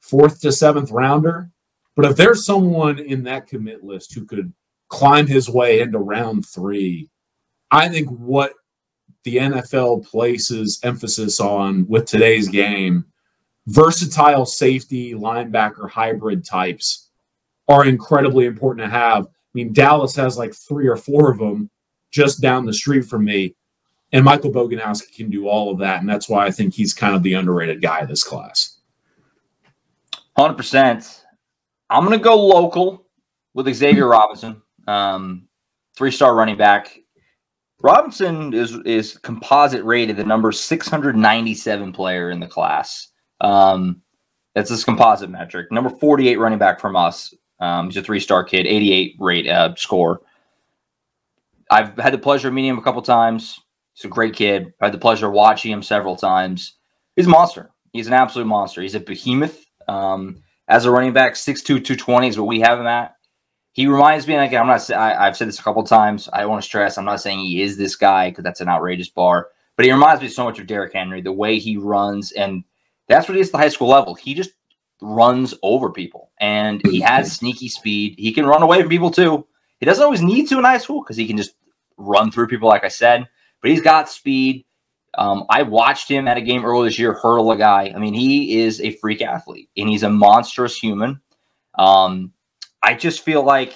[0.00, 1.50] fourth to seventh rounder.
[1.94, 4.52] But if there's someone in that commit list who could
[4.88, 7.08] climb his way into round three,
[7.70, 8.52] I think what
[9.24, 13.06] the NFL places emphasis on with today's game,
[13.66, 17.10] versatile safety, linebacker, hybrid types
[17.68, 19.24] are incredibly important to have.
[19.24, 21.70] I mean, Dallas has like three or four of them
[22.12, 23.56] just down the street from me.
[24.12, 26.00] And Michael Boganowski can do all of that.
[26.00, 28.78] And that's why I think he's kind of the underrated guy of this class.
[30.38, 31.22] 100%.
[31.90, 33.06] I'm going to go local
[33.54, 35.48] with Xavier Robinson, um,
[35.96, 36.98] three star running back.
[37.82, 43.08] Robinson is is composite rated the number 697 player in the class.
[43.40, 44.02] Um,
[44.54, 45.70] that's this composite metric.
[45.70, 47.34] Number 48 running back from us.
[47.60, 50.22] Um, he's a three star kid, 88 rate uh, score.
[51.70, 53.60] I've had the pleasure of meeting him a couple times.
[53.96, 54.74] He's a great kid.
[54.80, 56.74] I had the pleasure of watching him several times.
[57.16, 57.70] He's a monster.
[57.92, 58.82] He's an absolute monster.
[58.82, 59.64] He's a behemoth.
[59.88, 63.14] Um, as a running back, 6'2", 220 is what we have him at.
[63.72, 64.90] He reminds me, like I'm not.
[64.90, 66.28] I, have said this a couple times.
[66.30, 66.98] I want to stress.
[66.98, 70.22] I'm not saying he is this guy because that's an outrageous bar, but he reminds
[70.22, 71.20] me so much of Derrick Henry.
[71.20, 72.64] The way he runs, and
[73.06, 74.14] that's what he is at the high school level.
[74.14, 74.52] He just
[75.02, 78.14] runs over people, and he has sneaky speed.
[78.16, 79.46] He can run away from people too.
[79.78, 81.54] He doesn't always need to in high school because he can just
[81.98, 83.26] run through people, like I said.
[83.62, 84.64] But he's got speed.
[85.16, 87.92] Um, I watched him at a game earlier this year hurdle a guy.
[87.94, 91.20] I mean, he is a freak athlete and he's a monstrous human.
[91.78, 92.32] Um,
[92.82, 93.74] I just feel like,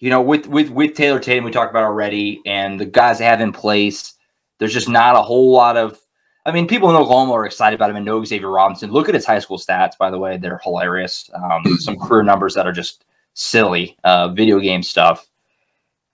[0.00, 3.24] you know, with with with Taylor Tatum, we talked about already, and the guys they
[3.24, 4.14] have in place,
[4.58, 5.98] there's just not a whole lot of.
[6.44, 8.92] I mean, people in Oklahoma are excited about him and know Xavier Robinson.
[8.92, 11.30] Look at his high school stats, by the way; they're hilarious.
[11.34, 15.26] Um, some career numbers that are just silly, uh, video game stuff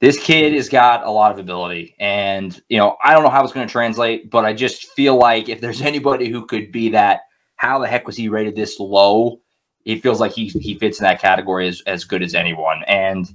[0.02, 3.42] this kid has got a lot of ability and you know i don't know how
[3.42, 6.90] it's going to translate but i just feel like if there's anybody who could be
[6.90, 7.22] that
[7.62, 9.40] how the heck was he rated this low?
[9.84, 12.82] It feels like he, he fits in that category as, as good as anyone.
[12.88, 13.32] And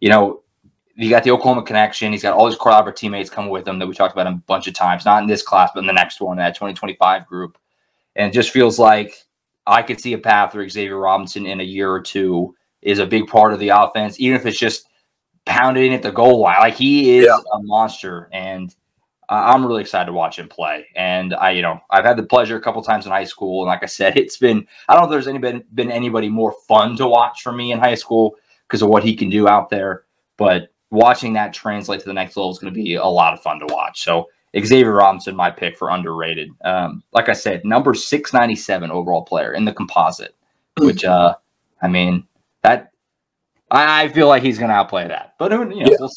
[0.00, 0.42] you know
[0.94, 2.10] you got the oklahoma connection.
[2.10, 4.66] He's got all his core teammates coming with him that we talked about a bunch
[4.66, 7.58] of times not in this class but in the next one that 2025 group.
[8.16, 9.14] And it just feels like
[9.66, 13.06] i could see a path where xavier robinson in a year or two is a
[13.06, 14.86] big part of the offense even if it's just
[15.46, 16.58] pounding at the goal line.
[16.60, 17.38] Like he is yeah.
[17.54, 18.74] a monster, and
[19.28, 20.86] uh, I'm really excited to watch him play.
[20.94, 23.68] And I, you know, I've had the pleasure a couple times in high school, and
[23.68, 26.96] like I said, it's been I don't know if there's anybody been anybody more fun
[26.98, 28.36] to watch for me in high school
[28.68, 30.04] because of what he can do out there.
[30.36, 33.40] But watching that translate to the next level is going to be a lot of
[33.40, 34.02] fun to watch.
[34.04, 34.28] So
[34.58, 36.50] Xavier Robinson, my pick for underrated.
[36.64, 40.34] Um, like I said, number 697 overall player in the composite,
[40.78, 41.34] which, uh,
[41.82, 42.26] I mean,
[42.62, 42.92] that
[43.70, 45.96] I feel like he's going to outplay that, but you know, yeah.
[45.98, 46.10] we'll,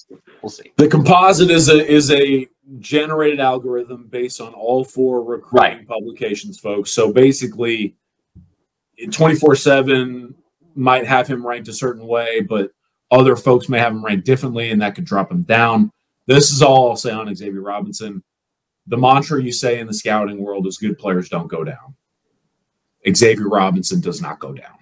[0.44, 0.72] we'll, see.
[0.78, 5.88] The composite is a is a generated algorithm based on all four recruiting right.
[5.88, 6.92] publications, folks.
[6.92, 7.96] So basically,
[9.12, 10.36] twenty four seven
[10.76, 12.72] might have him ranked a certain way, but
[13.10, 15.92] other folks may have him ranked differently, and that could drop him down.
[16.28, 18.24] This is all I'll say on Xavier Robinson.
[18.86, 21.96] The mantra you say in the scouting world is good players don't go down.
[23.08, 24.79] Xavier Robinson does not go down.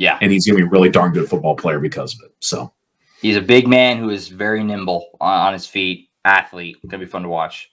[0.00, 0.16] Yeah.
[0.22, 2.32] And he's going to be a really darn good football player because of it.
[2.40, 2.72] So
[3.20, 6.78] he's a big man who is very nimble on, his feet, athlete.
[6.80, 7.70] Going to be fun to watch.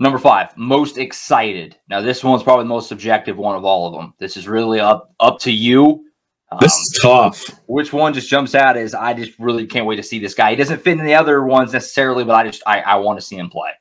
[0.00, 1.76] Number five, most excited.
[1.90, 4.14] Now, this one's probably the most subjective one of all of them.
[4.18, 6.06] This is really up up to you.
[6.50, 7.60] Um, this is tough.
[7.66, 10.50] Which one just jumps out is I just really can't wait to see this guy.
[10.50, 13.26] He doesn't fit in the other ones necessarily, but I just I, I want to
[13.26, 13.72] see him play.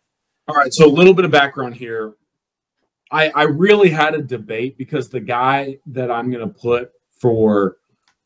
[0.50, 2.16] All right, so a little bit of background here.
[3.12, 7.78] I I really had a debate because the guy that I'm going to put for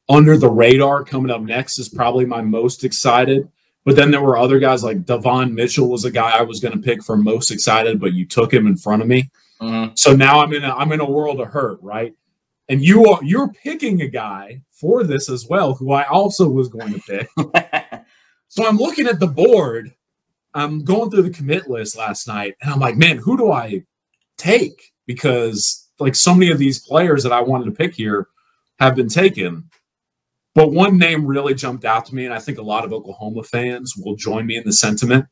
[0.09, 3.49] under the radar coming up next is probably my most excited.
[3.83, 6.73] But then there were other guys like Devon Mitchell was a guy I was going
[6.73, 9.31] to pick for most excited, but you took him in front of me.
[9.59, 9.93] Mm-hmm.
[9.95, 12.13] So now I'm in a I'm in a world of hurt, right?
[12.69, 16.67] And you are you're picking a guy for this as well, who I also was
[16.67, 17.29] going to pick.
[18.47, 19.93] so I'm looking at the board.
[20.53, 23.83] I'm going through the commit list last night, and I'm like, man, who do I
[24.37, 24.91] take?
[25.05, 28.27] Because like so many of these players that I wanted to pick here
[28.81, 29.69] have been taken.
[30.53, 33.43] But one name really jumped out to me, and I think a lot of Oklahoma
[33.43, 35.25] fans will join me in the sentiment.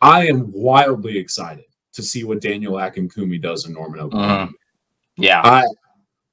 [0.00, 4.46] I am wildly excited to see what Daniel Akinkunmi does in Norman, Oklahoma.
[4.46, 4.52] Mm.
[5.16, 5.40] Yeah.
[5.42, 5.64] I,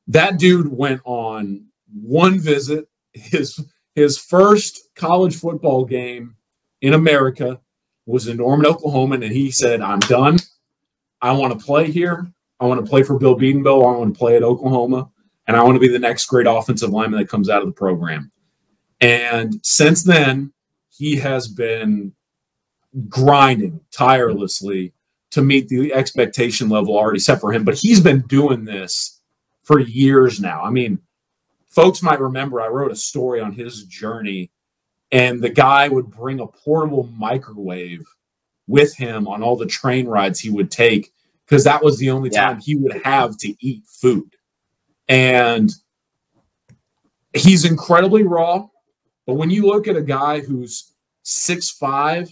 [0.08, 3.60] that dude went on one visit, his
[3.96, 6.36] his first college football game
[6.82, 7.60] in America
[8.06, 10.38] was in Norman, Oklahoma, and he said, I'm done.
[11.22, 12.32] I want to play here.
[12.60, 13.96] I want to play for Bill Bedenbaugh.
[13.96, 15.10] I want to play at Oklahoma
[15.50, 17.74] and I want to be the next great offensive lineman that comes out of the
[17.74, 18.32] program.
[19.02, 20.54] And since then,
[20.90, 22.14] he has been
[23.08, 24.94] grinding tirelessly
[25.32, 27.64] to meet the expectation level already set for him.
[27.64, 29.22] But he's been doing this
[29.64, 30.62] for years now.
[30.62, 31.00] I mean,
[31.70, 34.52] folks might remember I wrote a story on his journey,
[35.12, 38.06] and the guy would bring a portable microwave
[38.68, 41.12] with him on all the train rides he would take
[41.48, 44.36] because that was the only time he would have to eat food.
[45.10, 45.72] And
[47.34, 48.68] he's incredibly raw.
[49.26, 50.94] But when you look at a guy who's
[51.26, 52.30] 6'5,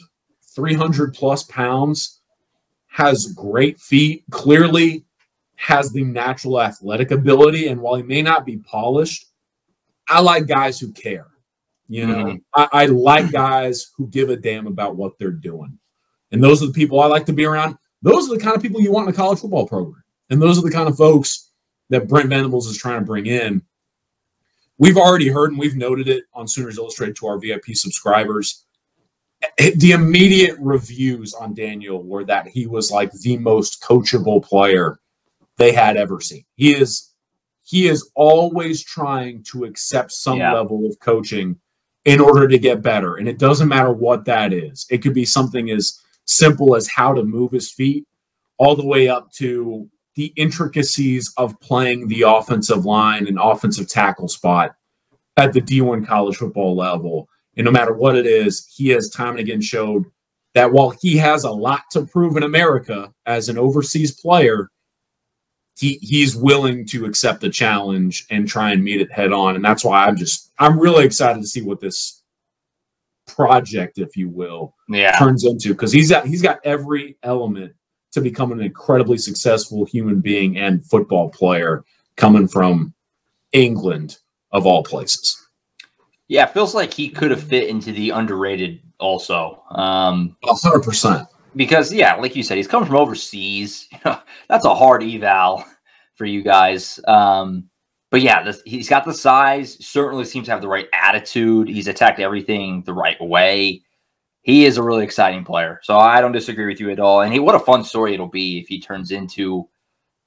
[0.55, 2.21] 300 plus pounds,
[2.87, 5.05] has great feet, clearly
[5.55, 7.67] has the natural athletic ability.
[7.67, 9.27] And while he may not be polished,
[10.07, 11.27] I like guys who care.
[11.89, 12.37] You know, mm-hmm.
[12.53, 15.77] I, I like guys who give a damn about what they're doing.
[16.31, 17.77] And those are the people I like to be around.
[18.01, 20.03] Those are the kind of people you want in a college football program.
[20.29, 21.46] And those are the kind of folks
[21.89, 23.61] that Brent Venables is trying to bring in.
[24.77, 28.65] We've already heard and we've noted it on Sooners Illustrated to our VIP subscribers.
[29.57, 34.99] The immediate reviews on Daniel were that he was like the most coachable player
[35.57, 36.43] they had ever seen.
[36.55, 37.13] He is
[37.63, 40.53] he is always trying to accept some yeah.
[40.53, 41.59] level of coaching
[42.05, 43.17] in order to get better.
[43.17, 44.87] And it doesn't matter what that is.
[44.89, 48.07] It could be something as simple as how to move his feet
[48.57, 54.27] all the way up to the intricacies of playing the offensive line and offensive tackle
[54.27, 54.75] spot
[55.37, 57.29] at the D1 college football level.
[57.55, 60.05] And no matter what it is, he has time and again showed
[60.55, 64.71] that while he has a lot to prove in America as an overseas player,
[65.77, 69.55] he he's willing to accept the challenge and try and meet it head on.
[69.55, 72.23] And that's why I'm just I'm really excited to see what this
[73.27, 75.15] project, if you will, yeah.
[75.19, 77.75] turns into because he's got he's got every element
[78.11, 81.83] to become an incredibly successful human being and football player
[82.15, 82.93] coming from
[83.51, 84.17] England
[84.51, 85.47] of all places.
[86.27, 89.63] Yeah, it feels like he could have fit into the underrated also.
[89.71, 91.27] Um, hundred percent.
[91.55, 93.87] Because yeah, like you said, he's coming from overseas.
[94.49, 95.63] that's a hard eval
[96.15, 96.99] for you guys.
[97.07, 97.69] Um,
[98.09, 99.77] but yeah, this, he's got the size.
[99.85, 101.67] Certainly seems to have the right attitude.
[101.67, 103.83] He's attacked everything the right way
[104.47, 105.81] he is a really exciting player.
[105.83, 107.19] So I don't disagree with you at all.
[107.19, 109.67] And he, what a fun story it'll be if he turns into,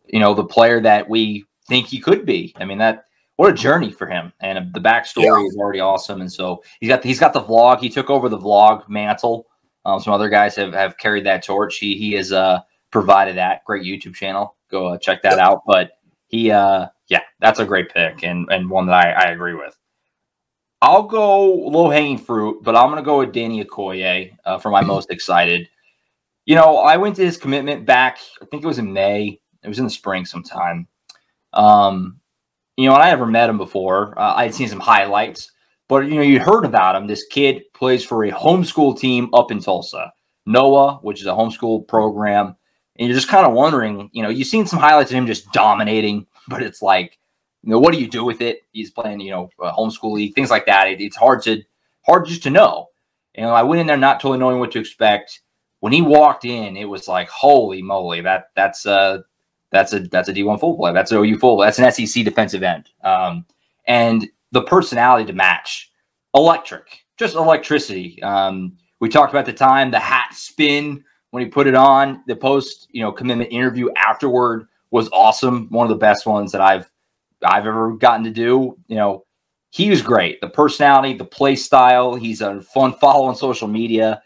[0.08, 2.54] you know, the player that we think he could be.
[2.56, 3.06] I mean, that
[3.36, 4.30] what a journey for him.
[4.40, 5.46] And the backstory yeah.
[5.46, 6.20] is already awesome.
[6.20, 7.80] And so he's got he's got the vlog.
[7.80, 9.46] He took over the vlog mantle.
[9.86, 11.78] Um, some other guys have, have carried that torch.
[11.78, 14.54] He he has uh, provided that great YouTube channel.
[14.70, 15.62] Go uh, check that out.
[15.66, 15.92] But
[16.26, 19.78] he uh yeah, that's a great pick and and one that I, I agree with.
[20.82, 24.70] I'll go low hanging fruit, but I'm going to go with Danny Okoye uh, for
[24.70, 25.68] my most excited.
[26.46, 29.40] You know, I went to his commitment back, I think it was in May.
[29.62, 30.88] It was in the spring sometime.
[31.52, 32.20] Um,
[32.76, 34.18] you know, and I never met him before.
[34.18, 35.52] Uh, I had seen some highlights,
[35.86, 37.06] But you know, you heard about him.
[37.06, 40.10] This kid plays for a homeschool team up in Tulsa,
[40.46, 42.56] Noah, which is a homeschool program.
[42.96, 45.52] And you're just kind of wondering, you know, you've seen some highlights of him just
[45.52, 47.18] dominating, but it's like,
[47.62, 48.62] you know, what do you do with it?
[48.72, 50.88] He's playing, you know, homeschool league, things like that.
[50.88, 51.62] It, it's hard to
[52.06, 52.88] hard just to know.
[53.34, 55.40] And I went in there not totally knowing what to expect.
[55.80, 59.18] When he walked in, it was like, holy moly, that that's uh
[59.70, 60.92] that's a that's a D1 full play.
[60.92, 61.58] That's an OU full.
[61.58, 62.90] That's an SEC defensive end.
[63.02, 63.46] Um,
[63.86, 65.90] and the personality to match,
[66.34, 68.22] electric, just electricity.
[68.22, 72.22] Um, we talked about the time, the hat spin when he put it on.
[72.26, 75.68] The post, you know, commitment interview afterward was awesome.
[75.70, 76.90] One of the best ones that I've
[77.44, 78.76] I've ever gotten to do.
[78.88, 79.24] You know,
[79.70, 80.40] he was great.
[80.40, 82.14] The personality, the play style.
[82.14, 84.22] He's a fun follow on social media.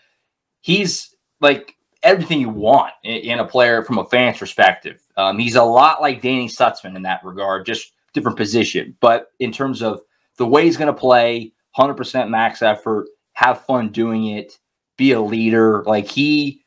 [0.61, 5.01] He's like everything you want in, a player from a fan's perspective.
[5.17, 8.97] Um, he's a lot like Danny Stutsman in that regard, just different position.
[9.01, 10.01] But in terms of
[10.37, 14.59] the way he's going to play, 100% max effort, have fun doing it,
[14.97, 16.63] be a leader, like he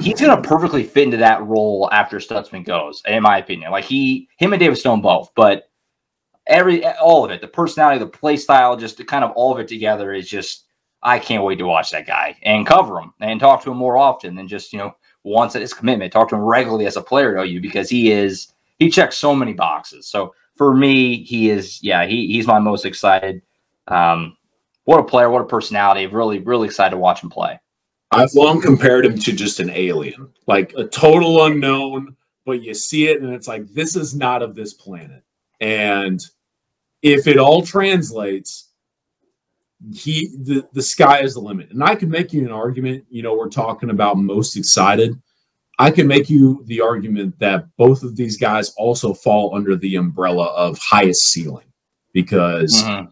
[0.00, 3.70] he's going to perfectly fit into that role after Stutsman goes, in my opinion.
[3.70, 5.67] Like he, him and David Stone both, but
[6.48, 9.68] every all of it, the personality, the play style, just kind of all of it
[9.68, 10.64] together is just
[11.02, 13.96] I can't wait to watch that guy and cover him and talk to him more
[13.96, 16.12] often than just, you know, once at his commitment.
[16.12, 19.34] Talk to him regularly as a player at OU because he is he checks so
[19.34, 20.08] many boxes.
[20.08, 23.42] So for me, he is yeah, he he's my most excited.
[23.86, 24.36] Um,
[24.84, 26.06] what a player, what a personality.
[26.06, 27.60] Really, really excited to watch him play.
[28.10, 33.08] I've long compared him to just an alien, like a total unknown, but you see
[33.08, 35.22] it and it's like this is not of this planet.
[35.60, 36.24] And
[37.02, 38.70] if it all translates,
[39.92, 41.70] he the, the sky is the limit.
[41.70, 45.20] And I can make you an argument, you know, we're talking about most excited.
[45.78, 49.94] I can make you the argument that both of these guys also fall under the
[49.94, 51.66] umbrella of highest ceiling
[52.12, 53.10] because mm-hmm.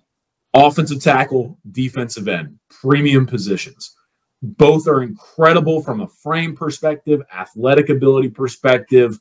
[0.54, 3.94] offensive tackle, defensive end, premium positions.
[4.42, 9.20] Both are incredible from a frame perspective, athletic ability perspective,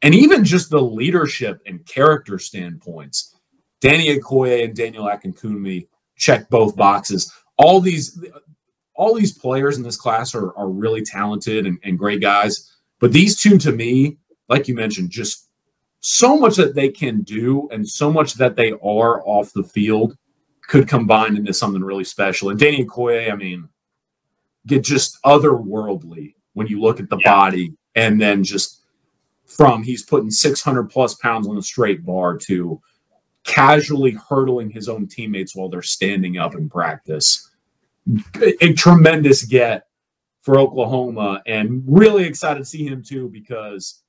[0.00, 3.36] and even just the leadership and character standpoints.
[3.80, 7.32] Danny Okoye and Daniel Akinkunmi check both boxes.
[7.56, 8.22] All these
[8.94, 12.76] all these players in this class are, are really talented and, and great guys.
[12.98, 14.18] But these two, to me,
[14.50, 15.48] like you mentioned, just
[16.00, 20.18] so much that they can do and so much that they are off the field
[20.68, 22.50] could combine into something really special.
[22.50, 23.68] And Danny Okoye, I mean,
[24.66, 27.34] get just otherworldly when you look at the yeah.
[27.34, 28.82] body and then just
[29.46, 32.80] from he's putting 600 plus pounds on a straight bar to
[33.44, 37.50] casually hurdling his own teammates while they're standing up in practice.
[38.40, 39.86] A, tremendous get
[40.42, 44.02] for Oklahoma, and really excited to see him too because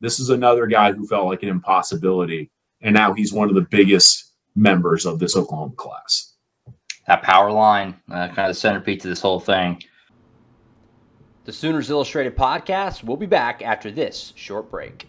[0.00, 2.50] this is another guy who felt like an impossibility,
[2.82, 6.34] and now he's one of the biggest members of this Oklahoma class.
[7.06, 9.82] That power line, uh, kind of the centerpiece of this whole thing.
[11.44, 13.02] The Sooners Illustrated podcast.
[13.02, 15.08] We'll be back after this short break.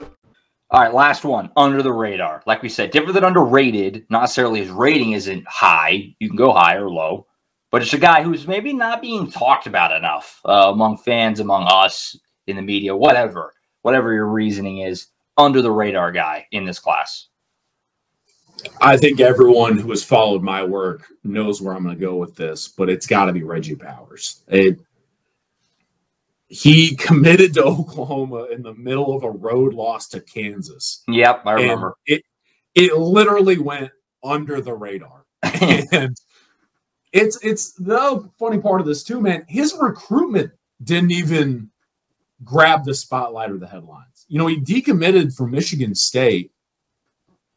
[0.71, 1.51] All right, last one.
[1.57, 2.41] Under the radar.
[2.45, 4.05] Like we said, different than underrated.
[4.09, 6.15] Not necessarily his rating isn't high.
[6.19, 7.27] You can go high or low
[7.71, 11.65] but it's a guy who's maybe not being talked about enough uh, among fans, among
[11.67, 12.17] us,
[12.47, 15.07] in the media, whatever, whatever your reasoning is,
[15.37, 17.29] under the radar guy in this class.
[18.81, 22.35] I think everyone who has followed my work knows where I'm going to go with
[22.35, 24.43] this, but it's got to be Reggie Powers.
[24.49, 24.79] It,
[26.51, 31.01] he committed to Oklahoma in the middle of a road loss to Kansas.
[31.07, 31.95] Yep, I remember.
[32.05, 32.23] it
[32.75, 33.91] it literally went
[34.21, 35.25] under the radar.
[35.43, 36.15] and
[37.13, 39.45] it's it's the funny part of this too, man.
[39.47, 40.51] His recruitment
[40.83, 41.71] didn't even
[42.43, 44.25] grab the spotlight or the headlines.
[44.27, 46.51] You know, he decommitted from Michigan State,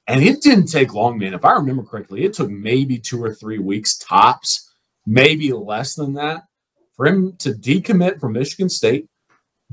[0.07, 1.34] and it didn't take long, man.
[1.34, 4.72] If I remember correctly, it took maybe two or three weeks tops,
[5.05, 6.45] maybe less than that,
[6.97, 9.09] for him to decommit from Michigan State.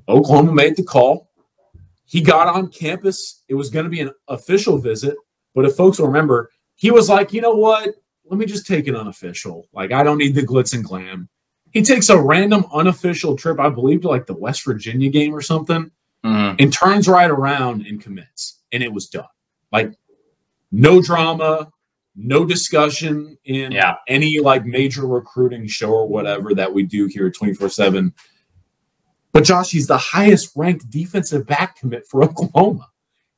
[0.07, 1.30] Oklahoma made the call.
[2.05, 3.43] He got on campus.
[3.47, 5.15] It was going to be an official visit,
[5.55, 7.95] but if folks will remember, he was like, you know what?
[8.26, 9.67] Let me just take an unofficial.
[9.74, 11.30] Like, I don't need the glitz and glam.
[11.72, 15.41] He takes a random unofficial trip, I believe, to like the West Virginia game or
[15.41, 15.89] something,
[16.26, 16.55] Mhm.
[16.59, 18.59] and turns right around and commits.
[18.72, 19.26] And it was done.
[19.72, 19.93] Like,
[20.72, 21.72] no drama,
[22.16, 23.95] no discussion in Yeah.
[24.07, 28.14] any like major recruiting show or whatever that we do here 24 7.
[29.34, 32.89] But Josh, he's the highest ranked defensive back commit for Oklahoma.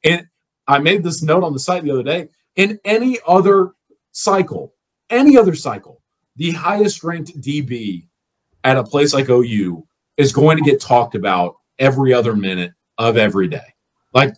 [0.04, 0.28] And
[0.68, 2.30] I made this note on the site the other day.
[2.56, 3.72] In any other
[4.12, 4.74] cycle,
[5.10, 6.02] any other cycle,
[6.36, 8.08] the highest ranked DB
[8.64, 9.86] at a place like OU
[10.18, 13.74] is going to get talked about every other minute of every day.
[14.14, 14.36] Like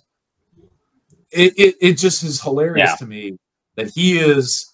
[1.32, 2.96] it, it, it just is hilarious Yeah.
[2.98, 3.38] to me
[3.76, 4.74] that he is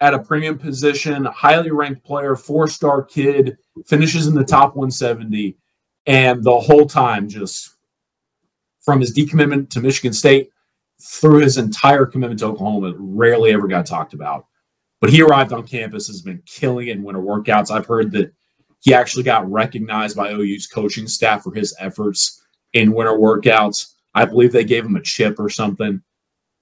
[0.00, 3.56] at a premium position, highly ranked player, four star kid,
[3.86, 5.56] finishes in the top 170,
[6.06, 7.76] and the whole time just
[8.80, 10.50] from his decommitment to Michigan State
[11.00, 14.46] through his entire commitment to Oklahoma, rarely ever got talked about.
[15.00, 17.70] But he arrived on campus, has been killing it in winter workouts.
[17.70, 18.32] I've heard that
[18.80, 23.94] he actually got recognized by OU's coaching staff for his efforts in winter workouts.
[24.14, 26.02] I believe they gave him a chip or something.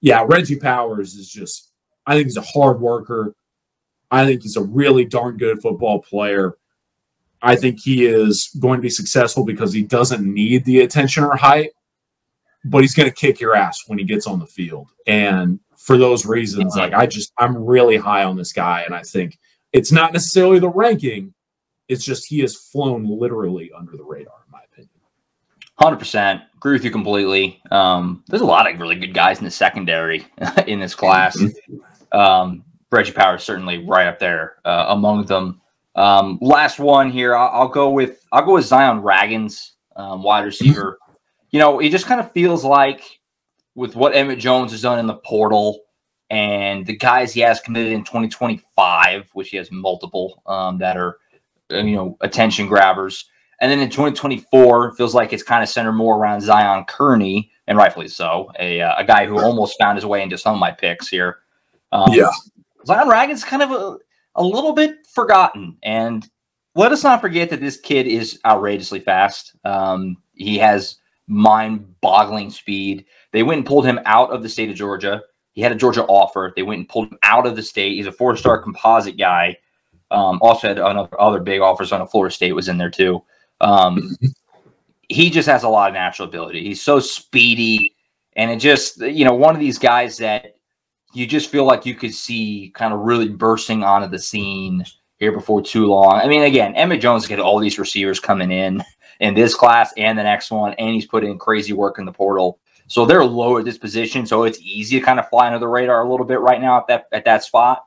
[0.03, 1.71] Yeah, Reggie Powers is just,
[2.05, 3.35] I think he's a hard worker.
[4.11, 6.57] I think he's a really darn good football player.
[7.41, 11.37] I think he is going to be successful because he doesn't need the attention or
[11.37, 11.71] hype,
[12.65, 14.89] but he's going to kick your ass when he gets on the field.
[15.07, 18.81] And for those reasons, like I just, I'm really high on this guy.
[18.81, 19.39] And I think
[19.71, 21.33] it's not necessarily the ranking,
[21.87, 24.42] it's just he has flown literally under the radar.
[25.75, 27.61] Hundred percent, agree with you completely.
[27.71, 30.25] Um, there's a lot of really good guys in the secondary
[30.67, 31.37] in this class.
[32.11, 35.59] Um, Reggie Powers certainly right up there uh, among them.
[35.95, 40.45] Um, last one here, I'll, I'll go with I'll go with Zion Ragins, um, wide
[40.45, 40.99] receiver.
[41.49, 43.19] You know, he just kind of feels like
[43.75, 45.81] with what Emmett Jones has done in the portal
[46.29, 51.17] and the guys he has committed in 2025, which he has multiple um, that are
[51.71, 53.25] uh, you know attention grabbers.
[53.63, 57.77] And then in 2024, feels like it's kind of centered more around Zion Kearney, and
[57.77, 60.69] rightfully so, a, uh, a guy who almost found his way into some of my
[60.69, 61.37] picks here.
[61.93, 62.29] Um, Yeah.
[62.85, 63.97] Zion Ragins kind of a,
[64.35, 65.77] a little bit forgotten.
[65.81, 66.27] And
[66.75, 69.55] let us not forget that this kid is outrageously fast.
[69.63, 70.97] Um, he has
[71.27, 73.05] mind boggling speed.
[73.31, 75.23] They went and pulled him out of the state of Georgia.
[75.53, 76.51] He had a Georgia offer.
[76.53, 77.95] They went and pulled him out of the state.
[77.95, 79.55] He's a four star composite guy.
[80.11, 83.23] Um, also had another, other big offers on a Florida State was in there too.
[83.63, 84.17] Um,
[85.09, 86.63] he just has a lot of natural ability.
[86.63, 87.95] He's so speedy,
[88.35, 90.55] and it just you know one of these guys that
[91.13, 94.83] you just feel like you could see kind of really bursting onto the scene
[95.17, 96.15] here before too long.
[96.15, 98.83] I mean, again, Emmett Jones get all these receivers coming in
[99.19, 102.11] in this class and the next one, and he's put in crazy work in the
[102.11, 102.59] portal.
[102.87, 105.67] So they're low at this position, so it's easy to kind of fly under the
[105.67, 107.85] radar a little bit right now at that at that spot.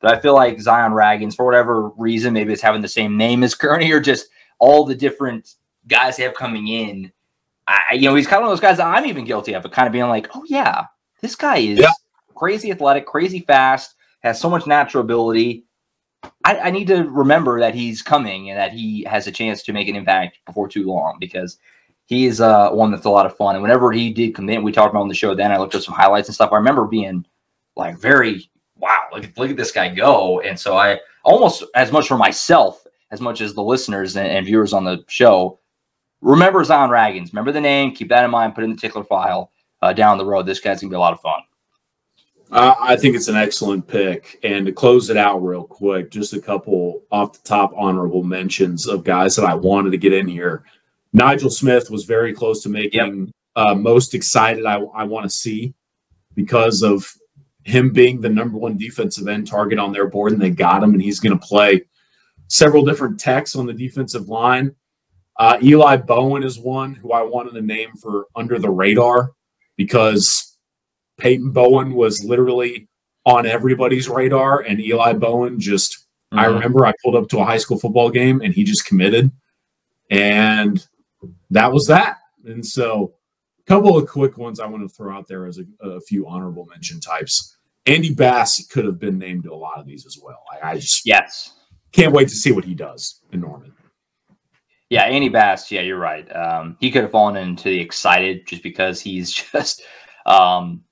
[0.00, 3.42] But I feel like Zion Ragins, for whatever reason, maybe it's having the same name
[3.42, 5.54] as Kearney or just all the different
[5.86, 7.12] guys they have coming in.
[7.66, 9.62] I, you know, he's kind of one of those guys that I'm even guilty of,
[9.62, 10.86] but kind of being like, oh yeah,
[11.20, 11.90] this guy is Yeah.
[12.34, 15.64] crazy athletic, crazy fast, has so much natural ability.
[16.44, 19.72] I, I need to remember that he's coming and that he has a chance to
[19.72, 21.58] make an impact before too long because
[22.06, 23.54] he is uh, one that's a lot of fun.
[23.54, 25.34] And whenever he did commit, we talked about on the show.
[25.34, 26.52] Then I looked at some highlights and stuff.
[26.52, 27.24] I remember being
[27.76, 30.40] like very wow, look look at this guy go.
[30.40, 34.46] And so I almost as much for myself as much as the listeners and, and
[34.46, 35.58] viewers on the show
[36.20, 37.32] remember Zion Ragins.
[37.32, 37.94] Remember the name.
[37.94, 38.54] Keep that in mind.
[38.54, 39.52] Put it in the tickler file
[39.82, 40.46] uh, down the road.
[40.46, 41.40] This guy's gonna be a lot of fun.
[42.50, 44.38] Uh, I think it's an excellent pick.
[44.42, 48.86] And to close it out real quick, just a couple off the top honorable mentions
[48.86, 50.64] of guys that I wanted to get in here.
[51.12, 55.74] Nigel Smith was very close to making uh, most excited I, I want to see
[56.34, 57.06] because of
[57.64, 60.94] him being the number one defensive end target on their board, and they got him,
[60.94, 61.82] and he's going to play
[62.48, 64.74] several different techs on the defensive line.
[65.38, 69.30] Uh, Eli Bowen is one who I wanted to name for under the radar
[69.76, 70.58] because
[71.18, 72.88] Peyton Bowen was literally
[73.24, 76.06] on everybody's radar, and Eli Bowen just.
[76.32, 76.38] Mm-hmm.
[76.40, 79.30] I remember I pulled up to a high school football game and he just committed,
[80.10, 80.84] and
[81.50, 82.18] that was that.
[82.44, 83.14] And so,
[83.60, 86.26] a couple of quick ones I want to throw out there as a, a few
[86.26, 87.56] honorable mention types.
[87.86, 90.42] Andy Bass could have been named to a lot of these as well.
[90.52, 91.54] I, I just yes
[91.92, 93.72] can't wait to see what he does in Norman.
[94.90, 95.70] Yeah, Andy Bass.
[95.70, 96.24] Yeah, you're right.
[96.34, 99.82] Um, he could have fallen into the excited just because he's just.
[100.26, 100.84] Um,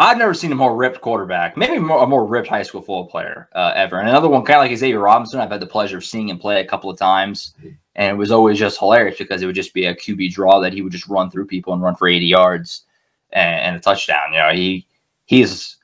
[0.00, 3.08] I've never seen a more ripped quarterback, maybe more, a more ripped high school football
[3.08, 3.98] player uh, ever.
[3.98, 6.38] And another one, kind of like Xavier Robinson, I've had the pleasure of seeing him
[6.38, 7.54] play a couple of times,
[7.96, 10.72] and it was always just hilarious because it would just be a QB draw that
[10.72, 12.84] he would just run through people and run for 80 yards
[13.30, 14.32] and, and a touchdown.
[14.32, 14.86] You know, he
[15.24, 15.77] he's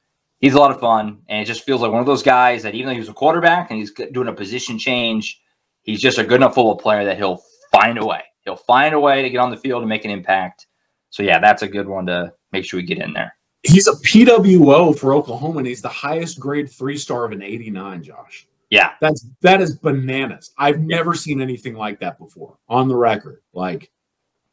[0.45, 2.75] he's a lot of fun, and it just feels like one of those guys that
[2.75, 5.41] even though he's a quarterback and he's doing a position change,
[5.85, 7.43] he's just a good enough football player that he'll
[7.73, 8.23] find a way.
[8.45, 10.67] He'll find a way to get on the field and make an impact.
[11.09, 13.35] So yeah, that's a good one to make sure we get in there.
[13.63, 18.03] He's a PWO for Oklahoma, and he's the highest grade three star of an 89,
[18.03, 18.47] Josh.
[18.69, 18.91] Yeah.
[19.01, 20.53] That's that is bananas.
[20.59, 23.41] I've never seen anything like that before on the record.
[23.55, 23.91] Like,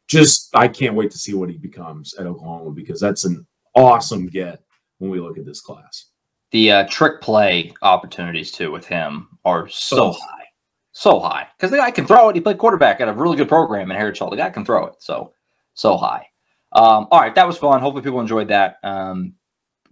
[0.08, 4.28] just I can't wait to see what he becomes at Oklahoma because that's an awesome
[4.28, 4.62] get
[5.02, 6.06] when we look at this class.
[6.52, 10.12] The uh, trick play opportunities too with him are so oh.
[10.12, 10.44] high,
[10.92, 12.36] so high because the guy can throw it.
[12.36, 14.30] He played quarterback at a really good program in Heritage Hall.
[14.30, 15.32] The guy can throw it, so
[15.74, 16.28] so high.
[16.70, 17.80] Um, all right, that was fun.
[17.80, 18.76] Hopefully, people enjoyed that.
[18.84, 19.34] Um,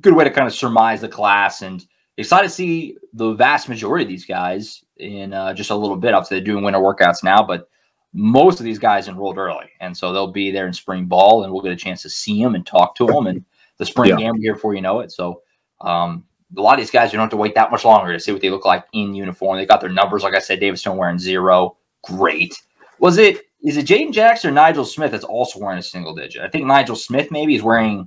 [0.01, 1.85] good way to kind of surmise the class and
[2.17, 6.15] excited to see the vast majority of these guys in uh, just a little bit.
[6.15, 7.69] Obviously, they're doing winter workouts now, but
[8.13, 11.53] most of these guys enrolled early, and so they'll be there in spring ball, and
[11.53, 13.27] we'll get a chance to see them and talk to them.
[13.27, 13.45] And
[13.81, 14.17] the spring yeah.
[14.17, 15.11] game here before you know it.
[15.11, 15.41] So
[15.81, 16.25] um,
[16.57, 18.31] a lot of these guys, you don't have to wait that much longer to see
[18.31, 19.57] what they look like in uniform.
[19.57, 21.79] They got their numbers, like I said, David Stone wearing zero.
[22.05, 22.61] Great.
[22.99, 26.43] Was it is it Jayden Jackson or Nigel Smith that's also wearing a single digit?
[26.43, 28.07] I think Nigel Smith maybe is wearing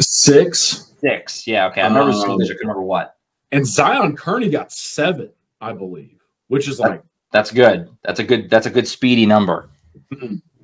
[0.00, 0.92] six.
[1.00, 1.46] Six.
[1.46, 1.82] Yeah, okay.
[1.82, 2.56] I remember um, single digit.
[2.56, 3.16] I remember what.
[3.50, 7.02] And Zion Kearney got seven, I believe, which is like
[7.32, 7.88] that's good.
[8.04, 9.70] That's a good that's a good speedy number.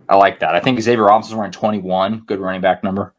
[0.09, 0.55] I like that.
[0.55, 2.21] I think Xavier Robinson's wearing 21.
[2.27, 3.14] Good running back number.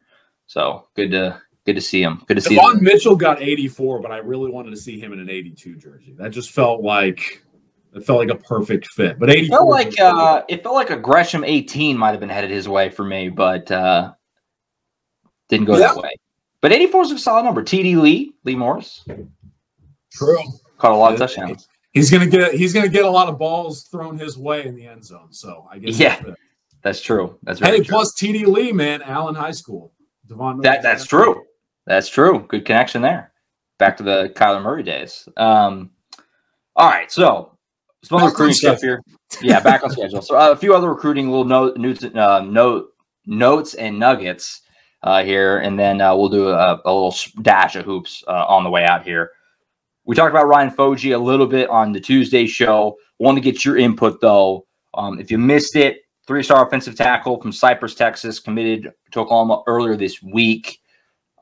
[0.46, 2.22] So good to good to see him.
[2.26, 2.84] Good to see Devon him.
[2.84, 6.14] Mitchell got 84, but I really wanted to see him in an 82 jersey.
[6.18, 7.42] That just felt like
[7.94, 9.18] it felt like a perfect fit.
[9.18, 12.50] But 84 felt like uh, it felt like a Gresham 18 might have been headed
[12.50, 14.12] his way for me, but uh,
[15.48, 15.94] didn't go yeah.
[15.94, 16.10] that way.
[16.60, 17.62] But 84 is a solid number.
[17.62, 19.04] TD Lee, Lee Morris.
[20.12, 20.38] True.
[20.78, 21.68] Caught a lot of touchdowns.
[21.92, 24.86] He's gonna get he's gonna get a lot of balls thrown his way in the
[24.86, 25.32] end zone.
[25.32, 26.20] So I guess yeah,
[26.82, 27.38] that's true.
[27.42, 27.78] That's hey.
[27.78, 27.84] True.
[27.86, 29.92] Plus TD Lee, man, Allen High School.
[30.28, 30.60] Devon.
[30.60, 31.44] That that's true.
[31.86, 32.44] That's true.
[32.48, 33.32] Good connection there.
[33.78, 35.28] Back to the Kyler Murray days.
[35.36, 35.90] Um,
[36.74, 37.56] all right, so
[38.02, 39.02] some other recruiting stuff here.
[39.40, 40.22] Yeah, back on schedule.
[40.22, 42.88] So uh, a few other recruiting little note, notes, uh, note,
[43.26, 44.62] notes and nuggets
[45.02, 48.64] uh, here, and then uh, we'll do a, a, little dash of hoops uh, on
[48.64, 49.30] the way out here.
[50.04, 52.96] We talked about Ryan Fodje a little bit on the Tuesday show.
[53.18, 54.66] Want to get your input though.
[54.94, 59.62] Um, if you missed it, three star offensive tackle from Cypress, Texas, committed to Oklahoma
[59.66, 60.80] earlier this week.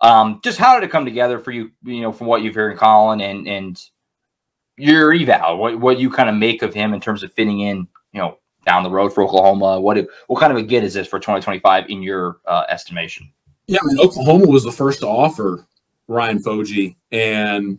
[0.01, 2.73] Um, just how did it come together for you, you know, from what you've heard
[2.73, 3.83] in Collin and and
[4.77, 7.87] your eval, what, what you kind of make of him in terms of fitting in,
[8.13, 9.81] you know, down the road for Oklahoma?
[9.81, 13.31] What what kind of a get is this for 2025 in your uh, estimation?
[13.67, 15.67] Yeah, I mean, Oklahoma was the first to offer
[16.09, 17.79] Ryan Fodje, and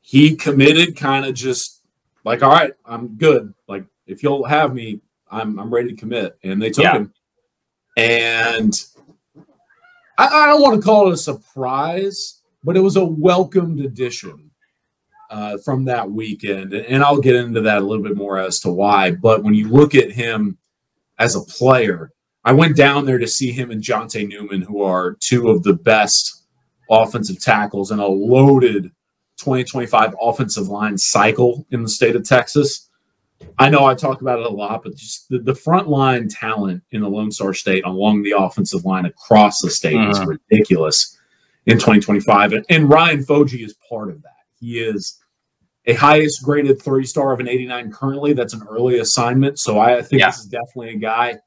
[0.00, 1.82] he committed kind of just
[2.24, 3.52] like, all right, I'm good.
[3.68, 5.00] Like, if you'll have me,
[5.30, 6.96] I'm I'm ready to commit, and they took yeah.
[6.96, 7.12] him.
[7.96, 8.72] And
[10.16, 14.50] I, I, don't want to call it a surprise, but it was a welcomed addition
[15.30, 18.70] uh, from that weekend, and I'll get into that a little bit more as to
[18.70, 19.10] why.
[19.10, 20.58] But when you look at him
[21.18, 22.12] as a player,
[22.44, 25.74] I went down there to see him and Jonte Newman, who are two of the
[25.74, 26.44] best
[26.90, 28.84] offensive tackles in a loaded
[29.38, 32.87] 2025 offensive line cycle in the state of Texas.
[33.58, 36.82] I know I talk about it a lot, but just the, the front line talent
[36.90, 40.10] in the Lone Star State along the offensive line across the state uh-huh.
[40.10, 41.18] is ridiculous
[41.66, 42.52] in 2025.
[42.52, 44.44] And, and Ryan Fodje is part of that.
[44.60, 45.20] He is
[45.86, 48.32] a highest graded three star of an 89 currently.
[48.32, 49.58] That's an early assignment.
[49.58, 50.26] So I think yeah.
[50.26, 51.38] this is definitely a guy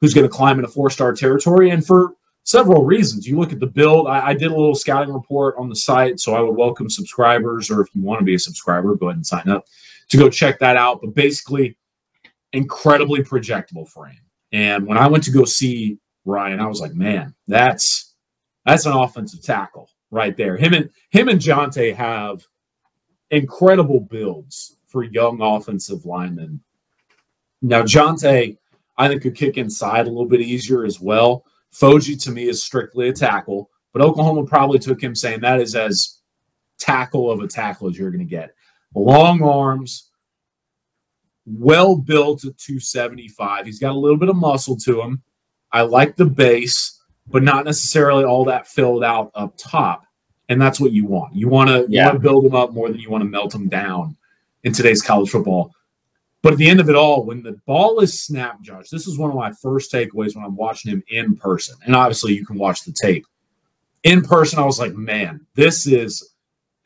[0.00, 1.70] who's going to climb into four star territory.
[1.70, 2.12] And for
[2.44, 4.06] several reasons, you look at the build.
[4.06, 6.20] I, I, did a little scouting report on the site.
[6.20, 9.16] So I would welcome subscribers, or if you want to be a subscriber, go ahead
[9.16, 9.66] and sign up
[10.08, 11.00] to go check that out.
[11.00, 11.76] But basically,
[12.52, 14.20] incredibly projectable frame.
[14.52, 18.14] And when I went to go see Ryan, I was like, man, that's
[18.64, 20.56] that's an offensive tackle right there.
[20.56, 22.46] Him and him and Jonte have
[23.30, 26.60] incredible builds for young offensive linemen.
[27.60, 28.56] Now, Jonte,
[28.96, 31.44] I think could kick inside a little bit easier as well.
[31.72, 35.74] Fodje to me is strictly a tackle, but Oklahoma probably took him saying that is
[35.74, 36.18] as
[36.78, 38.54] tackle of a tackle as you're going to get.
[38.98, 40.10] Long arms,
[41.46, 43.66] well built at 275.
[43.66, 45.22] He's got a little bit of muscle to him.
[45.72, 50.04] I like the base, but not necessarily all that filled out up top.
[50.50, 51.34] And that's what you want.
[51.34, 52.00] You want to Yeah.
[52.00, 54.16] you want to build him up more than you want to melt him down
[54.64, 55.72] in today's college football.
[56.42, 59.18] But at the end of it all, when the ball is snapped, Josh, this is
[59.18, 61.76] one of my first takeaways when I'm watching him in person.
[61.84, 63.26] And obviously, you can watch the tape.
[64.04, 66.30] In person, I was like, man, this is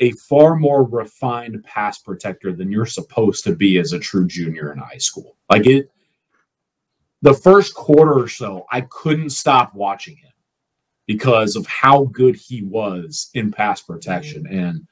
[0.02, 4.72] a far more refined pass protector than you're supposed to be as a true junior
[4.72, 5.36] in high school.
[5.48, 5.88] Like it,
[7.22, 10.32] the first quarter or so, I couldn't stop watching him
[11.06, 14.44] because of how good he was in pass protection.
[14.48, 14.88] And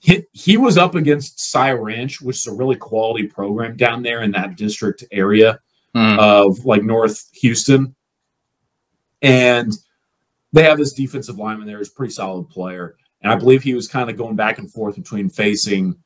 [0.00, 4.22] he, he was up against Cy Ranch, which is a really quality program down there
[4.22, 5.60] in that district area
[5.94, 6.18] Hmm.
[6.18, 7.94] of like North Houston.
[9.22, 9.72] And
[10.52, 12.96] they have this defensive lineman there who's a pretty solid player.
[13.26, 15.96] And I believe he was kind of going back and forth between facing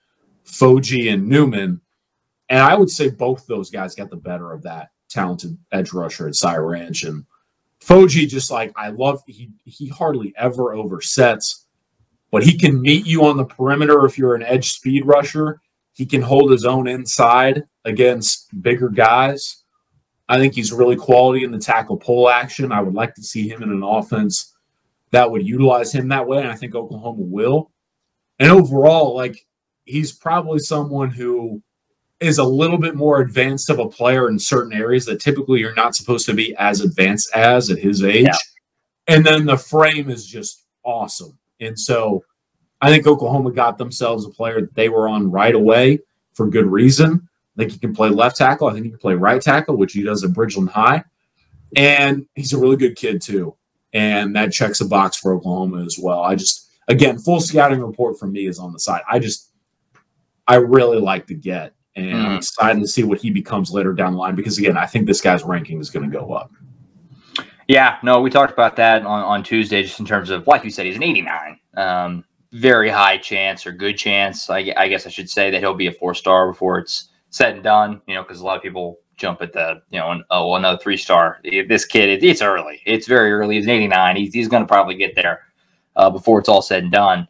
[0.46, 1.78] Fodje and Newman.
[2.48, 6.28] And I would say both those guys got the better of that talented edge rusher
[6.28, 7.02] at Cy Ranch.
[7.02, 7.26] And
[7.84, 11.66] Fodje just like I love he he hardly ever oversets,
[12.30, 15.60] but he can meet you on the perimeter if you're an edge speed rusher.
[15.92, 19.62] He can hold his own inside against bigger guys.
[20.26, 22.72] I think he's really quality in the tackle pull action.
[22.72, 24.54] I would like to see him in an offense
[25.12, 27.70] that would utilize him that way, and I think Oklahoma will.
[28.38, 29.46] And overall, like
[29.84, 31.62] he's probably someone who
[32.20, 35.74] is a little bit more advanced of a player in certain areas that typically you're
[35.74, 38.24] not supposed to be as advanced as at his age.
[38.24, 38.34] Yeah.
[39.08, 41.38] And then the frame is just awesome.
[41.60, 42.22] And so
[42.80, 46.00] I think Oklahoma got themselves a player that they were on right away
[46.34, 47.28] for good reason.
[47.56, 48.68] I think he can play left tackle.
[48.68, 51.02] I think he can play right tackle, which he does at Bridgeland High.
[51.76, 53.56] And he's a really good kid, too.
[53.92, 56.20] And that checks a box for Oklahoma as well.
[56.20, 59.02] I just, again, full scouting report from me is on the side.
[59.10, 59.50] I just,
[60.46, 61.74] I really like to get.
[61.96, 62.36] And I'm Mhm.
[62.38, 65.20] excited to see what he becomes later down the line because, again, I think this
[65.20, 66.52] guy's ranking is going to go up.
[67.66, 70.70] Yeah, no, we talked about that on, on Tuesday, just in terms of, like you
[70.70, 71.58] said, he's an 89.
[71.76, 75.74] Um, very high chance or good chance, I, I guess I should say, that he'll
[75.74, 78.62] be a four star before it's said and done, you know, because a lot of
[78.62, 81.40] people jump at the, you know, an, oh, another three star.
[81.44, 82.80] This kid, it, it's early.
[82.86, 83.56] It's very early.
[83.56, 84.16] He's 89.
[84.16, 85.46] He's, he's going to probably get there
[85.94, 87.28] uh, before it's all said and done.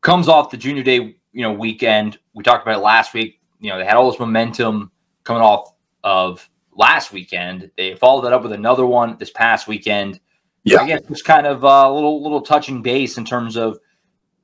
[0.00, 2.18] Comes off the junior day, you know, weekend.
[2.34, 3.40] We talked about it last week.
[3.60, 4.90] You know, they had all this momentum
[5.22, 7.70] coming off of last weekend.
[7.76, 10.20] They followed that up with another one this past weekend.
[10.64, 10.80] Yeah.
[10.80, 13.78] I guess it's kind of a little little touching base in terms of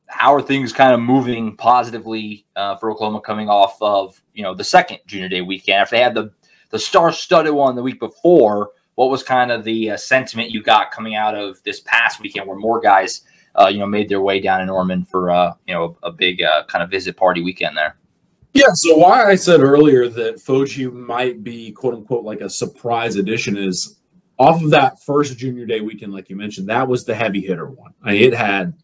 [0.06, 4.54] how are things kind of moving positively uh, for Oklahoma coming off of you know
[4.54, 6.30] the second junior day weekend after they had the
[6.70, 8.70] the star-studded one the week before.
[8.94, 12.46] What was kind of the uh, sentiment you got coming out of this past weekend,
[12.46, 13.22] where more guys
[13.54, 16.12] uh, you know made their way down in Norman for uh, you know a, a
[16.12, 17.96] big uh, kind of visit party weekend there?
[18.52, 23.16] Yeah, so why I said earlier that Fodje might be quote unquote like a surprise
[23.16, 24.00] addition is
[24.38, 27.66] off of that first junior day weekend, like you mentioned, that was the heavy hitter
[27.66, 27.92] one.
[28.02, 28.74] I mean, it had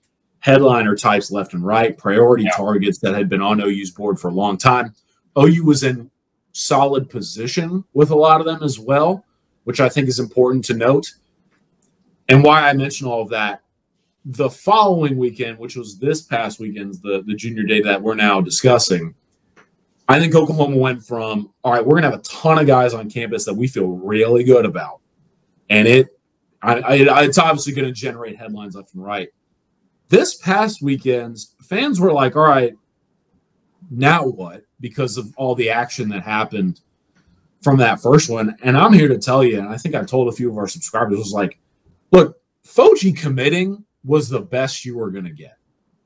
[0.41, 2.51] headliner types left and right, priority Yeah.
[2.51, 4.95] targets that had been on OU's board for a long time.
[5.37, 6.11] OU was in
[6.57, 9.25] solid position with a lot of them as well,
[9.65, 11.13] which I think is important to note.
[12.29, 13.63] And why I mention all of that,
[14.25, 18.41] the following weekend, which was this past weekend's the, the junior day that we're now
[18.41, 19.15] discussing,
[20.09, 23.11] I think Oklahoma went from all right, we're gonna have a ton of guys on
[23.11, 25.01] campus that we feel really good about,
[25.69, 26.09] and it,
[26.63, 29.29] I, I it's obviously going to generate headlines left and right.
[30.09, 32.75] This past weekend's fans were like, all right,
[33.91, 34.66] now what?
[34.81, 36.81] Because of all the action that happened
[37.63, 40.29] from that first one, and I'm here to tell you, and I think I told
[40.29, 41.59] a few of our subscribers was like,
[42.13, 45.57] look, Fodje committing was the best you were going to get.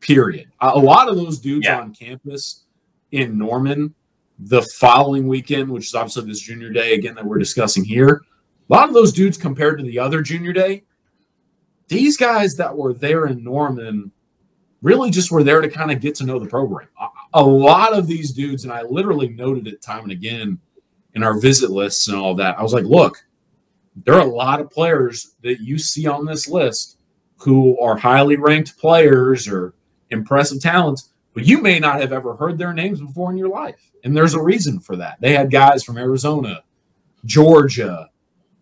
[0.01, 0.49] Period.
[0.61, 1.81] A, lot of those dudes Yeah.
[1.81, 2.65] on campus
[3.13, 3.95] in Norman
[4.39, 8.23] the following weekend, which is obviously this junior day again that we're discussing here.
[8.71, 10.85] A lot of those dudes compared to the other junior day,
[11.89, 14.13] these guys that were there in Norman
[14.81, 16.89] really just were there to kind of get to know the program.
[17.33, 20.59] A, lot of these dudes, and I literally noted it time and again
[21.15, 22.59] in our visit lists and all that.
[22.59, 23.25] I was like, look,
[24.05, 26.99] there are a lot of players that you see on this list
[27.39, 29.75] who are highly ranked players or
[30.11, 33.91] impressive talents, but you may not have ever heard their names before in your life.
[34.05, 35.21] And there's a reason for that.
[35.21, 36.63] They had guys from Arizona,
[37.25, 38.11] Georgia,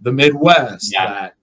[0.01, 1.07] the Midwest Yeah.
[1.07, 1.35] that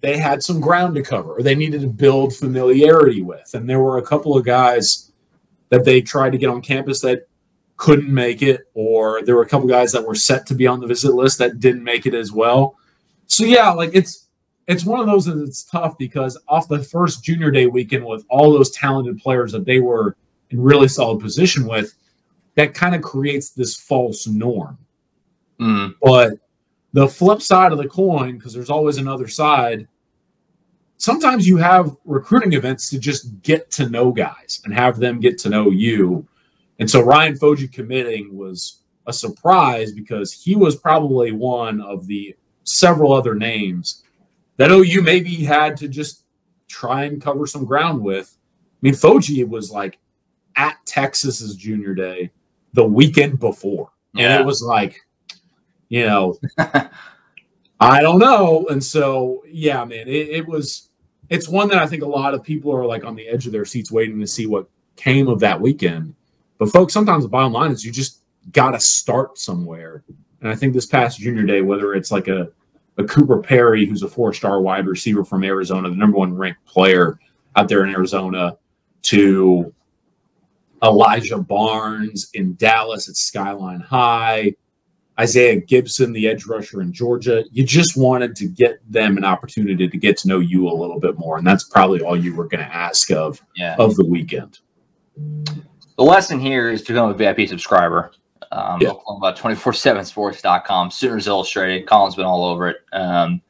[0.00, 3.54] they had some ground to cover or they needed to build familiarity with.
[3.54, 5.12] And there were a couple of guys
[5.70, 7.28] that they tried to get on campus that
[7.76, 10.80] couldn't make it, or there were a couple guys that were set to be on
[10.80, 12.76] the visit list that didn't make it as well.
[13.26, 14.28] So yeah, like it's
[14.66, 18.52] it's one of those that's tough because off the first junior day weekend with all
[18.52, 20.16] those talented players that they were
[20.50, 21.94] in really solid position with,
[22.54, 24.78] that kind of creates this false norm.
[25.60, 25.94] Mm.
[26.02, 26.34] But
[26.92, 29.86] the flip side of the coin, because there's always another side,
[30.98, 35.38] sometimes you have recruiting events to just get to know guys and have them get
[35.38, 36.26] to know you.
[36.78, 42.34] And so Ryan Fodje committing was a surprise because he was probably one of the
[42.64, 44.02] several other names
[44.56, 46.24] that OU maybe had to just
[46.68, 48.36] try and cover some ground with.
[48.38, 49.98] I mean, Fodje was like
[50.56, 52.30] at Texas's junior day
[52.72, 53.90] the weekend before.
[54.14, 54.40] And Yeah.
[54.40, 55.00] it was like,
[55.88, 56.36] you know,
[57.80, 58.66] I don't know.
[58.70, 60.88] And so, yeah, man, it, it was,
[61.28, 63.52] it's one that I think a lot of people are like on the edge of
[63.52, 66.14] their seats waiting to see what came of that weekend.
[66.58, 68.20] But, folks, sometimes the bottom line is you just
[68.52, 70.04] got to start somewhere.
[70.40, 72.48] And I think this past junior day, whether it's like a,
[72.96, 76.64] a Cooper Perry, who's a four star wide receiver from Arizona, the number one ranked
[76.64, 77.18] player
[77.56, 78.56] out there in Arizona,
[79.02, 79.72] to
[80.82, 84.54] Elijah Barnes in Dallas at Skyline High,
[85.18, 87.44] Isaiah Gibson, the edge rusher in Georgia.
[87.50, 91.00] You just wanted to get them an opportunity to get to know you a little
[91.00, 91.38] bit more.
[91.38, 93.76] And that's probably all you were going to ask of, Yeah.
[93.78, 94.58] of the weekend.
[95.16, 98.12] The lesson here is to become a VIP subscriber.
[98.52, 98.90] Um, Yeah.
[98.90, 101.86] Oklahoma 247sports.com, Sooners Illustrated.
[101.86, 102.76] Collin's been all over it.
[102.92, 103.40] Um,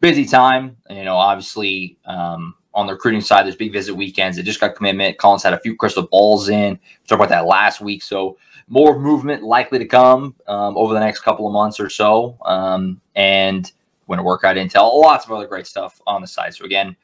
[0.00, 0.76] busy time.
[0.88, 4.36] You know, obviously, um, on the recruiting side, there's big visit weekends.
[4.36, 5.16] They just got commitment.
[5.16, 6.74] Collin's had a few crystal balls in.
[6.74, 8.02] We talked about that last week.
[8.02, 8.36] So,
[8.68, 12.36] more movement likely to come um, over the next couple of months or so.
[12.44, 13.72] Um, and
[14.06, 16.54] winter workout intel, lots of other great stuff on the site.
[16.54, 16.94] So, again,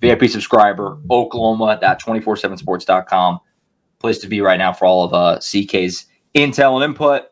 [0.00, 3.40] VIP subscriber, Oklahoma, that 247sports.com.
[3.98, 7.24] place to be right now for all of uh, CK's intel and input.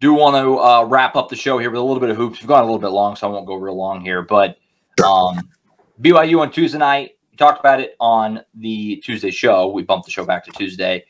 [0.00, 2.40] Do want to uh, wrap up the show here with a little bit of hoops.
[2.40, 4.22] We've gone a little bit long, so I won't go real long here.
[4.22, 4.56] But
[5.04, 5.48] um,
[6.02, 9.68] BYU on Tuesday night, we talked about it on the Tuesday show.
[9.68, 11.04] We bumped the show back to Tuesday.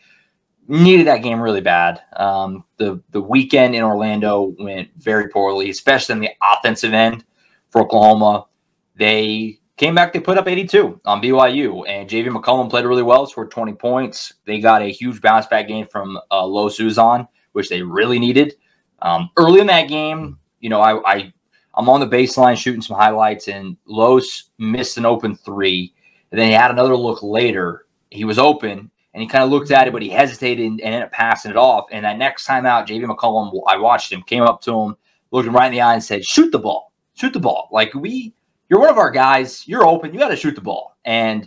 [0.68, 2.02] Needed that game really bad.
[2.16, 7.24] Um, the the weekend in Orlando went very poorly, especially on the offensive end
[7.70, 8.46] for Oklahoma.
[8.94, 13.26] They came back, they put up 82 on BYU, and JV McCollum played really well,
[13.26, 14.34] scored 20 points.
[14.44, 18.54] They got a huge bounce back game from uh, Lo Suzon, which they really needed.
[19.00, 21.32] Um, early in that game, you know, I, I
[21.74, 25.94] I'm on the baseline shooting some highlights, and Los missed an open three,
[26.30, 27.86] and then he had another look later.
[28.10, 31.02] He was open, and he kind of looked at it, but he hesitated and ended
[31.02, 31.86] up passing it off.
[31.90, 34.96] And that next time out, JV McCollum, I watched him, came up to him,
[35.30, 37.94] looked him right in the eye, and said, "Shoot the ball, shoot the ball." Like
[37.94, 38.34] we
[38.72, 39.68] you're one of our guys.
[39.68, 40.14] You're open.
[40.14, 40.96] You got to shoot the ball.
[41.04, 41.46] And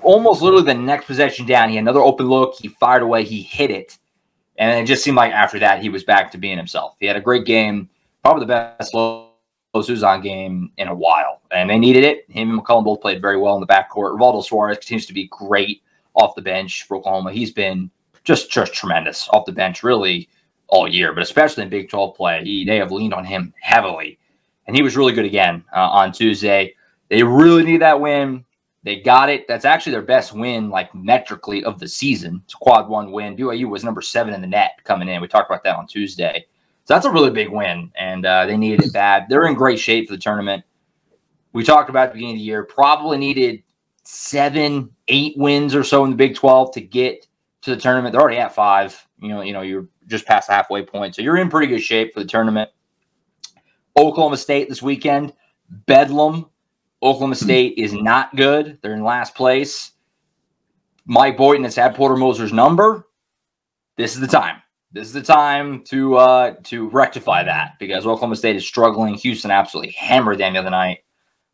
[0.00, 2.54] almost literally the next possession down, he had another open look.
[2.54, 3.24] He fired away.
[3.24, 3.98] He hit it.
[4.56, 6.94] And it just seemed like after that, he was back to being himself.
[7.00, 7.90] He had a great game,
[8.22, 9.25] probably the best Lo
[9.82, 11.40] Suzon game in a while.
[11.50, 12.24] And they needed it.
[12.28, 14.16] Him and McCollum both played very well in the backcourt.
[14.16, 15.82] Rivaldo Soares continues to be great
[16.14, 17.32] off the bench for Oklahoma.
[17.32, 17.90] He's been
[18.24, 20.28] just, just tremendous off the bench, really
[20.68, 22.42] all year, but especially in Big 12 play.
[22.44, 24.18] He, they have leaned on him heavily
[24.66, 26.74] and he was really good again uh, on Tuesday.
[27.08, 28.44] They really need that win.
[28.82, 29.48] They got it.
[29.48, 32.42] That's actually their best win, like metrically, of the season.
[32.44, 33.36] It's a quad one win.
[33.36, 35.20] BYU was number seven in the net coming in.
[35.20, 36.46] We talked about that on Tuesday.
[36.86, 39.26] So that's a really big win, and uh, they needed it bad.
[39.28, 40.62] They're in great shape for the tournament.
[41.52, 43.64] We talked about the beginning of the year, probably needed
[44.04, 47.26] seven, eight wins or so in the Big 12 to get
[47.62, 48.12] to the tournament.
[48.12, 49.04] They're already at five.
[49.18, 51.16] You know, you know, you're just past the halfway point.
[51.16, 52.70] So you're in pretty good shape for the tournament.
[53.98, 55.32] Oklahoma State this weekend.
[55.68, 56.46] Bedlam.
[57.02, 58.78] Oklahoma State is not good.
[58.80, 59.90] They're in last place.
[61.04, 63.08] Mike Boynton has had Porter Moser's number.
[63.96, 64.62] This is the time.
[64.96, 69.14] This is the time to uh, to rectify that because Oklahoma State is struggling.
[69.14, 70.98] Houston absolutely hammered them the other night.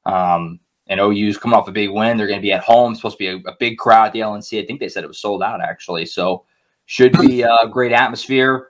[0.06, 2.16] Um, and OU's coming off a big win.
[2.16, 2.92] They're going to be at home.
[2.92, 4.62] It's supposed to be a, a big crowd at the LNC.
[4.62, 6.06] I think they said it was sold out actually.
[6.06, 6.44] So
[6.86, 8.68] should be a great atmosphere.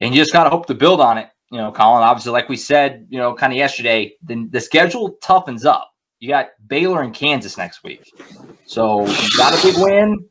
[0.00, 2.48] And you just got to hope to build on it you know, Collin, obviously, like
[2.48, 5.90] we said, you know, kind of yesterday, the, the schedule toughens up.
[6.20, 8.04] You got Baylor and Kansas next week.
[8.66, 10.24] So you got a big win.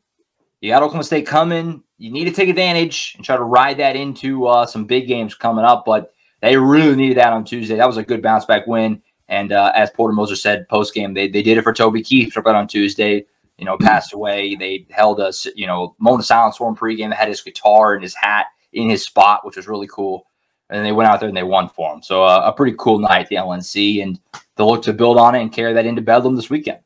[0.60, 1.82] You got Oklahoma State coming.
[1.98, 5.34] You need to take advantage and try to ride that into uh, some big games
[5.34, 5.84] coming up.
[5.84, 7.76] But they really needed that on Tuesday.
[7.76, 9.02] That was a good bounce back win.
[9.28, 12.36] And uh, as Porter Moser said post game, they, they did it for Toby Keith.
[12.36, 13.24] Out on Tuesday.
[13.58, 14.54] You know, passed away.
[14.54, 17.10] They held a you know moment of silence for him pregame.
[17.10, 20.26] They had his guitar and his hat in his spot, which was really cool
[20.70, 22.02] and they went out there and they won for him.
[22.02, 24.18] So uh, a pretty cool night at the LNC, and
[24.56, 26.78] they'll look to build on it and carry that into Bedlam this weekend.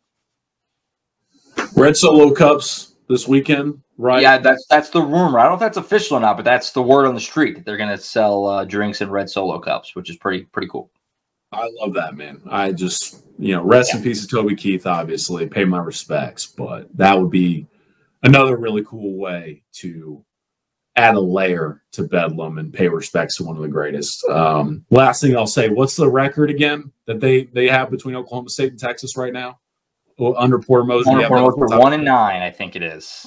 [1.77, 4.23] Red Solo Cups this weekend, right?
[4.23, 5.39] Yeah, that's that's the rumor.
[5.39, 7.55] I don't know if that's official or not, but that's the word on the street
[7.57, 10.69] that they're going to sell uh, drinks in red Solo cups, which is pretty pretty
[10.69, 10.91] cool.
[11.53, 12.41] I love that man.
[12.51, 13.99] I just you know rest yeah.
[13.99, 14.87] in peace to Toby Keith.
[14.87, 17.67] Obviously, pay my respects, but that would be
[18.23, 20.25] another really cool way to
[20.97, 24.25] add a layer to Bedlam and pay respects to one of the greatest.
[24.27, 28.49] Um, last thing I'll say, what's the record again that they they have between Oklahoma
[28.49, 29.59] State and Texas right now?
[30.19, 33.27] Under Porter Moser, under Porter Moser one and nine, I think it is.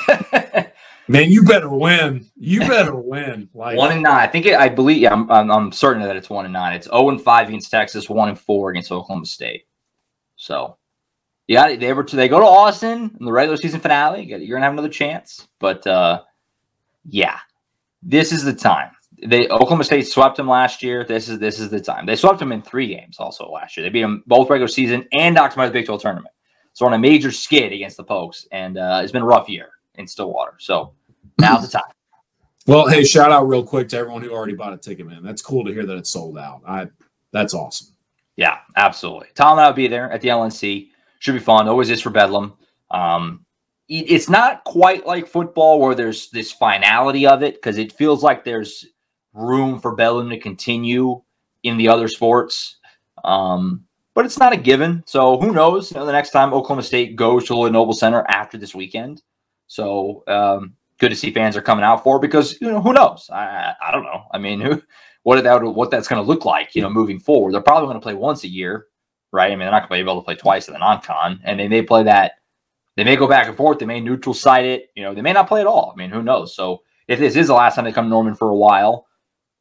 [1.08, 2.26] Man, you better win.
[2.36, 3.48] You better win.
[3.54, 4.16] Like one and nine.
[4.16, 4.98] I think it, I believe.
[4.98, 6.74] Yeah, I'm, I'm, I'm certain that it's one and nine.
[6.74, 9.66] It's zero oh and five against Texas, one and four against Oklahoma State.
[10.36, 10.76] So,
[11.46, 14.24] yeah, they ever they go to Austin in the regular season finale.
[14.24, 15.48] You're gonna have another chance.
[15.58, 16.22] But uh,
[17.04, 17.38] yeah,
[18.02, 18.92] this is the time.
[19.24, 21.04] They Oklahoma State swept them last year.
[21.04, 22.06] This is this is the time.
[22.06, 23.84] They swept them in three games also last year.
[23.84, 26.34] They beat them both regular season and knocked them out of the Big 12 tournament.
[26.72, 29.70] So on a major skid against the Pokes, and uh, it's been a rough year
[29.94, 30.54] in Stillwater.
[30.58, 30.94] So
[31.40, 31.90] now's the time.
[32.66, 35.22] Well, hey, shout out real quick to everyone who already bought a ticket, man.
[35.22, 36.62] That's cool to hear that it's sold out.
[36.66, 36.88] I
[37.32, 37.88] that's awesome.
[38.36, 39.28] Yeah, absolutely.
[39.34, 40.88] Tom and I will be there at the LNC.
[41.18, 41.68] Should be fun.
[41.68, 42.54] Always is for Bedlam.
[42.90, 43.44] Um,
[43.88, 48.44] it's not quite like football where there's this finality of it because it feels like
[48.44, 48.86] there's
[49.32, 51.22] room for Bedlam to continue
[51.62, 52.76] in the other sports.
[53.24, 55.02] Um, but it's not a given.
[55.06, 55.90] So who knows?
[55.90, 59.22] You know, the next time Oklahoma State goes to Lloyd Noble Center after this weekend.
[59.68, 63.30] So um, good to see fans are coming out for because you know who knows?
[63.32, 64.24] I I don't know.
[64.32, 64.82] I mean, who
[65.22, 66.74] what that what that's going to look like?
[66.74, 68.86] You know, moving forward, they're probably going to play once a year,
[69.32, 69.46] right?
[69.46, 71.58] I mean, they're not going to be able to play twice in the non-con, and
[71.58, 72.32] they may play that.
[72.96, 73.78] They may go back and forth.
[73.78, 74.90] They may neutral site it.
[74.94, 75.92] You know, they may not play at all.
[75.94, 76.54] I mean, who knows?
[76.54, 79.06] So if this is the last time they come to Norman for a while,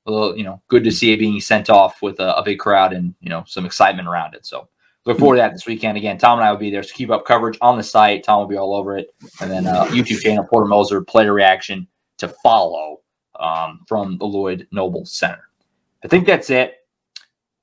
[0.05, 2.93] well, you know, good to see it being sent off with a, a big crowd
[2.93, 4.45] and you know some excitement around it.
[4.45, 4.67] So
[5.05, 5.97] look forward to that this weekend.
[5.97, 8.23] Again, Tom and I will be there to keep up coverage on the site.
[8.23, 11.87] Tom will be all over it, and then uh, YouTube channel Porter Moser player reaction
[12.17, 13.01] to follow
[13.39, 15.49] um, from the Lloyd Noble Center.
[16.03, 16.75] I think that's it.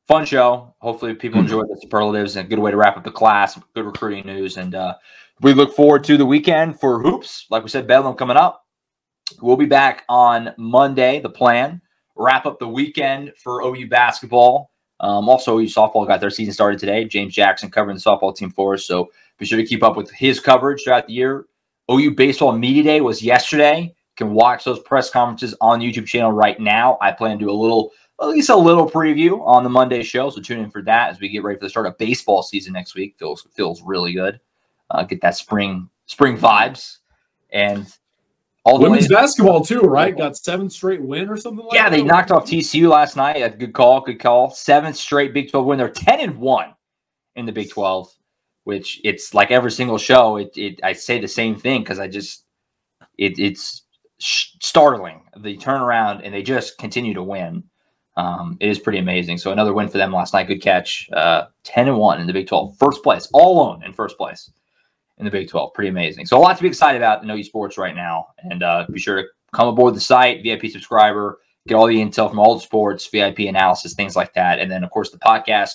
[0.06, 0.74] Fun show.
[0.78, 3.58] Hopefully, people enjoy the superlatives and a good way to wrap up the class.
[3.74, 4.94] Good recruiting news, and uh,
[5.40, 7.46] we look forward to the weekend for hoops.
[7.50, 8.64] Like we said, Bedlam coming up.
[9.42, 11.20] We'll be back on Monday.
[11.20, 11.82] The plan
[12.18, 16.80] wrap up the weekend for OU basketball um, also, OU softball got their season started
[16.80, 17.04] today.
[17.04, 18.84] James Jackson covering the softball team for us.
[18.84, 21.46] So be sure to keep up with his coverage throughout the year.
[21.90, 23.82] OU Baseball Media Day was yesterday.
[23.82, 26.98] You can watch those press conferences on the YouTube channel right now.
[27.00, 30.30] I plan to do a little, at least a little preview on the Monday show.
[30.30, 32.72] So tune in for that as we get ready for the start of baseball season
[32.72, 33.14] next week.
[33.18, 34.40] Feels feels really good.
[34.90, 36.98] Uh, get that spring spring vibes.
[37.50, 37.86] And
[38.68, 40.16] all Women's basketball too, right?
[40.16, 41.96] Got seven straight win or something like yeah, that.
[41.96, 43.36] Yeah, they knocked off TCU last night.
[43.36, 44.50] A good call, good call.
[44.50, 45.78] Seventh straight Big 12 win.
[45.78, 46.74] They're 10 and 1
[47.36, 48.12] in the Big 12,
[48.64, 50.36] which it's like every single show.
[50.36, 52.44] It, it I say the same thing because I just
[53.16, 53.84] it, it's
[54.18, 57.64] startling the turnaround and they just continue to win.
[58.16, 59.38] Um, it is pretty amazing.
[59.38, 60.48] So another win for them last night.
[60.48, 61.08] Good catch.
[61.12, 62.76] Uh, 10 and 1 in the Big 12.
[62.76, 64.50] First place, all alone in first place
[65.18, 65.74] in the Big 12.
[65.74, 66.26] Pretty amazing.
[66.26, 68.28] So a lot to be excited about in OU Sports right now.
[68.38, 72.28] And uh, be sure to come aboard the site, VIP subscriber, get all the intel
[72.28, 74.58] from all the sports, VIP analysis, things like that.
[74.58, 75.72] And then, of course, the podcast,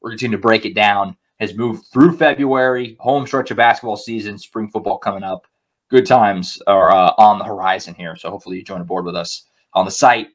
[0.00, 4.38] we're continuing to break it down, has moved through February, home stretch of basketball season,
[4.38, 5.46] spring football coming up.
[5.90, 8.16] Good times are uh, on the horizon here.
[8.16, 10.28] So hopefully you join aboard with us on the site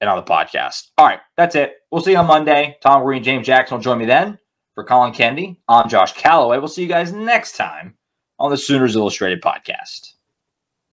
[0.00, 0.90] and on the podcast.
[0.98, 1.76] All right, that's it.
[1.90, 2.76] We'll see you on Monday.
[2.82, 4.38] Tom Green, James Jackson will join me then.
[4.74, 6.56] For Collin Kennedy, I'm Josh Callaway.
[6.56, 7.94] We'll see you guys next time
[8.42, 10.11] on the Sooners Illustrated podcast.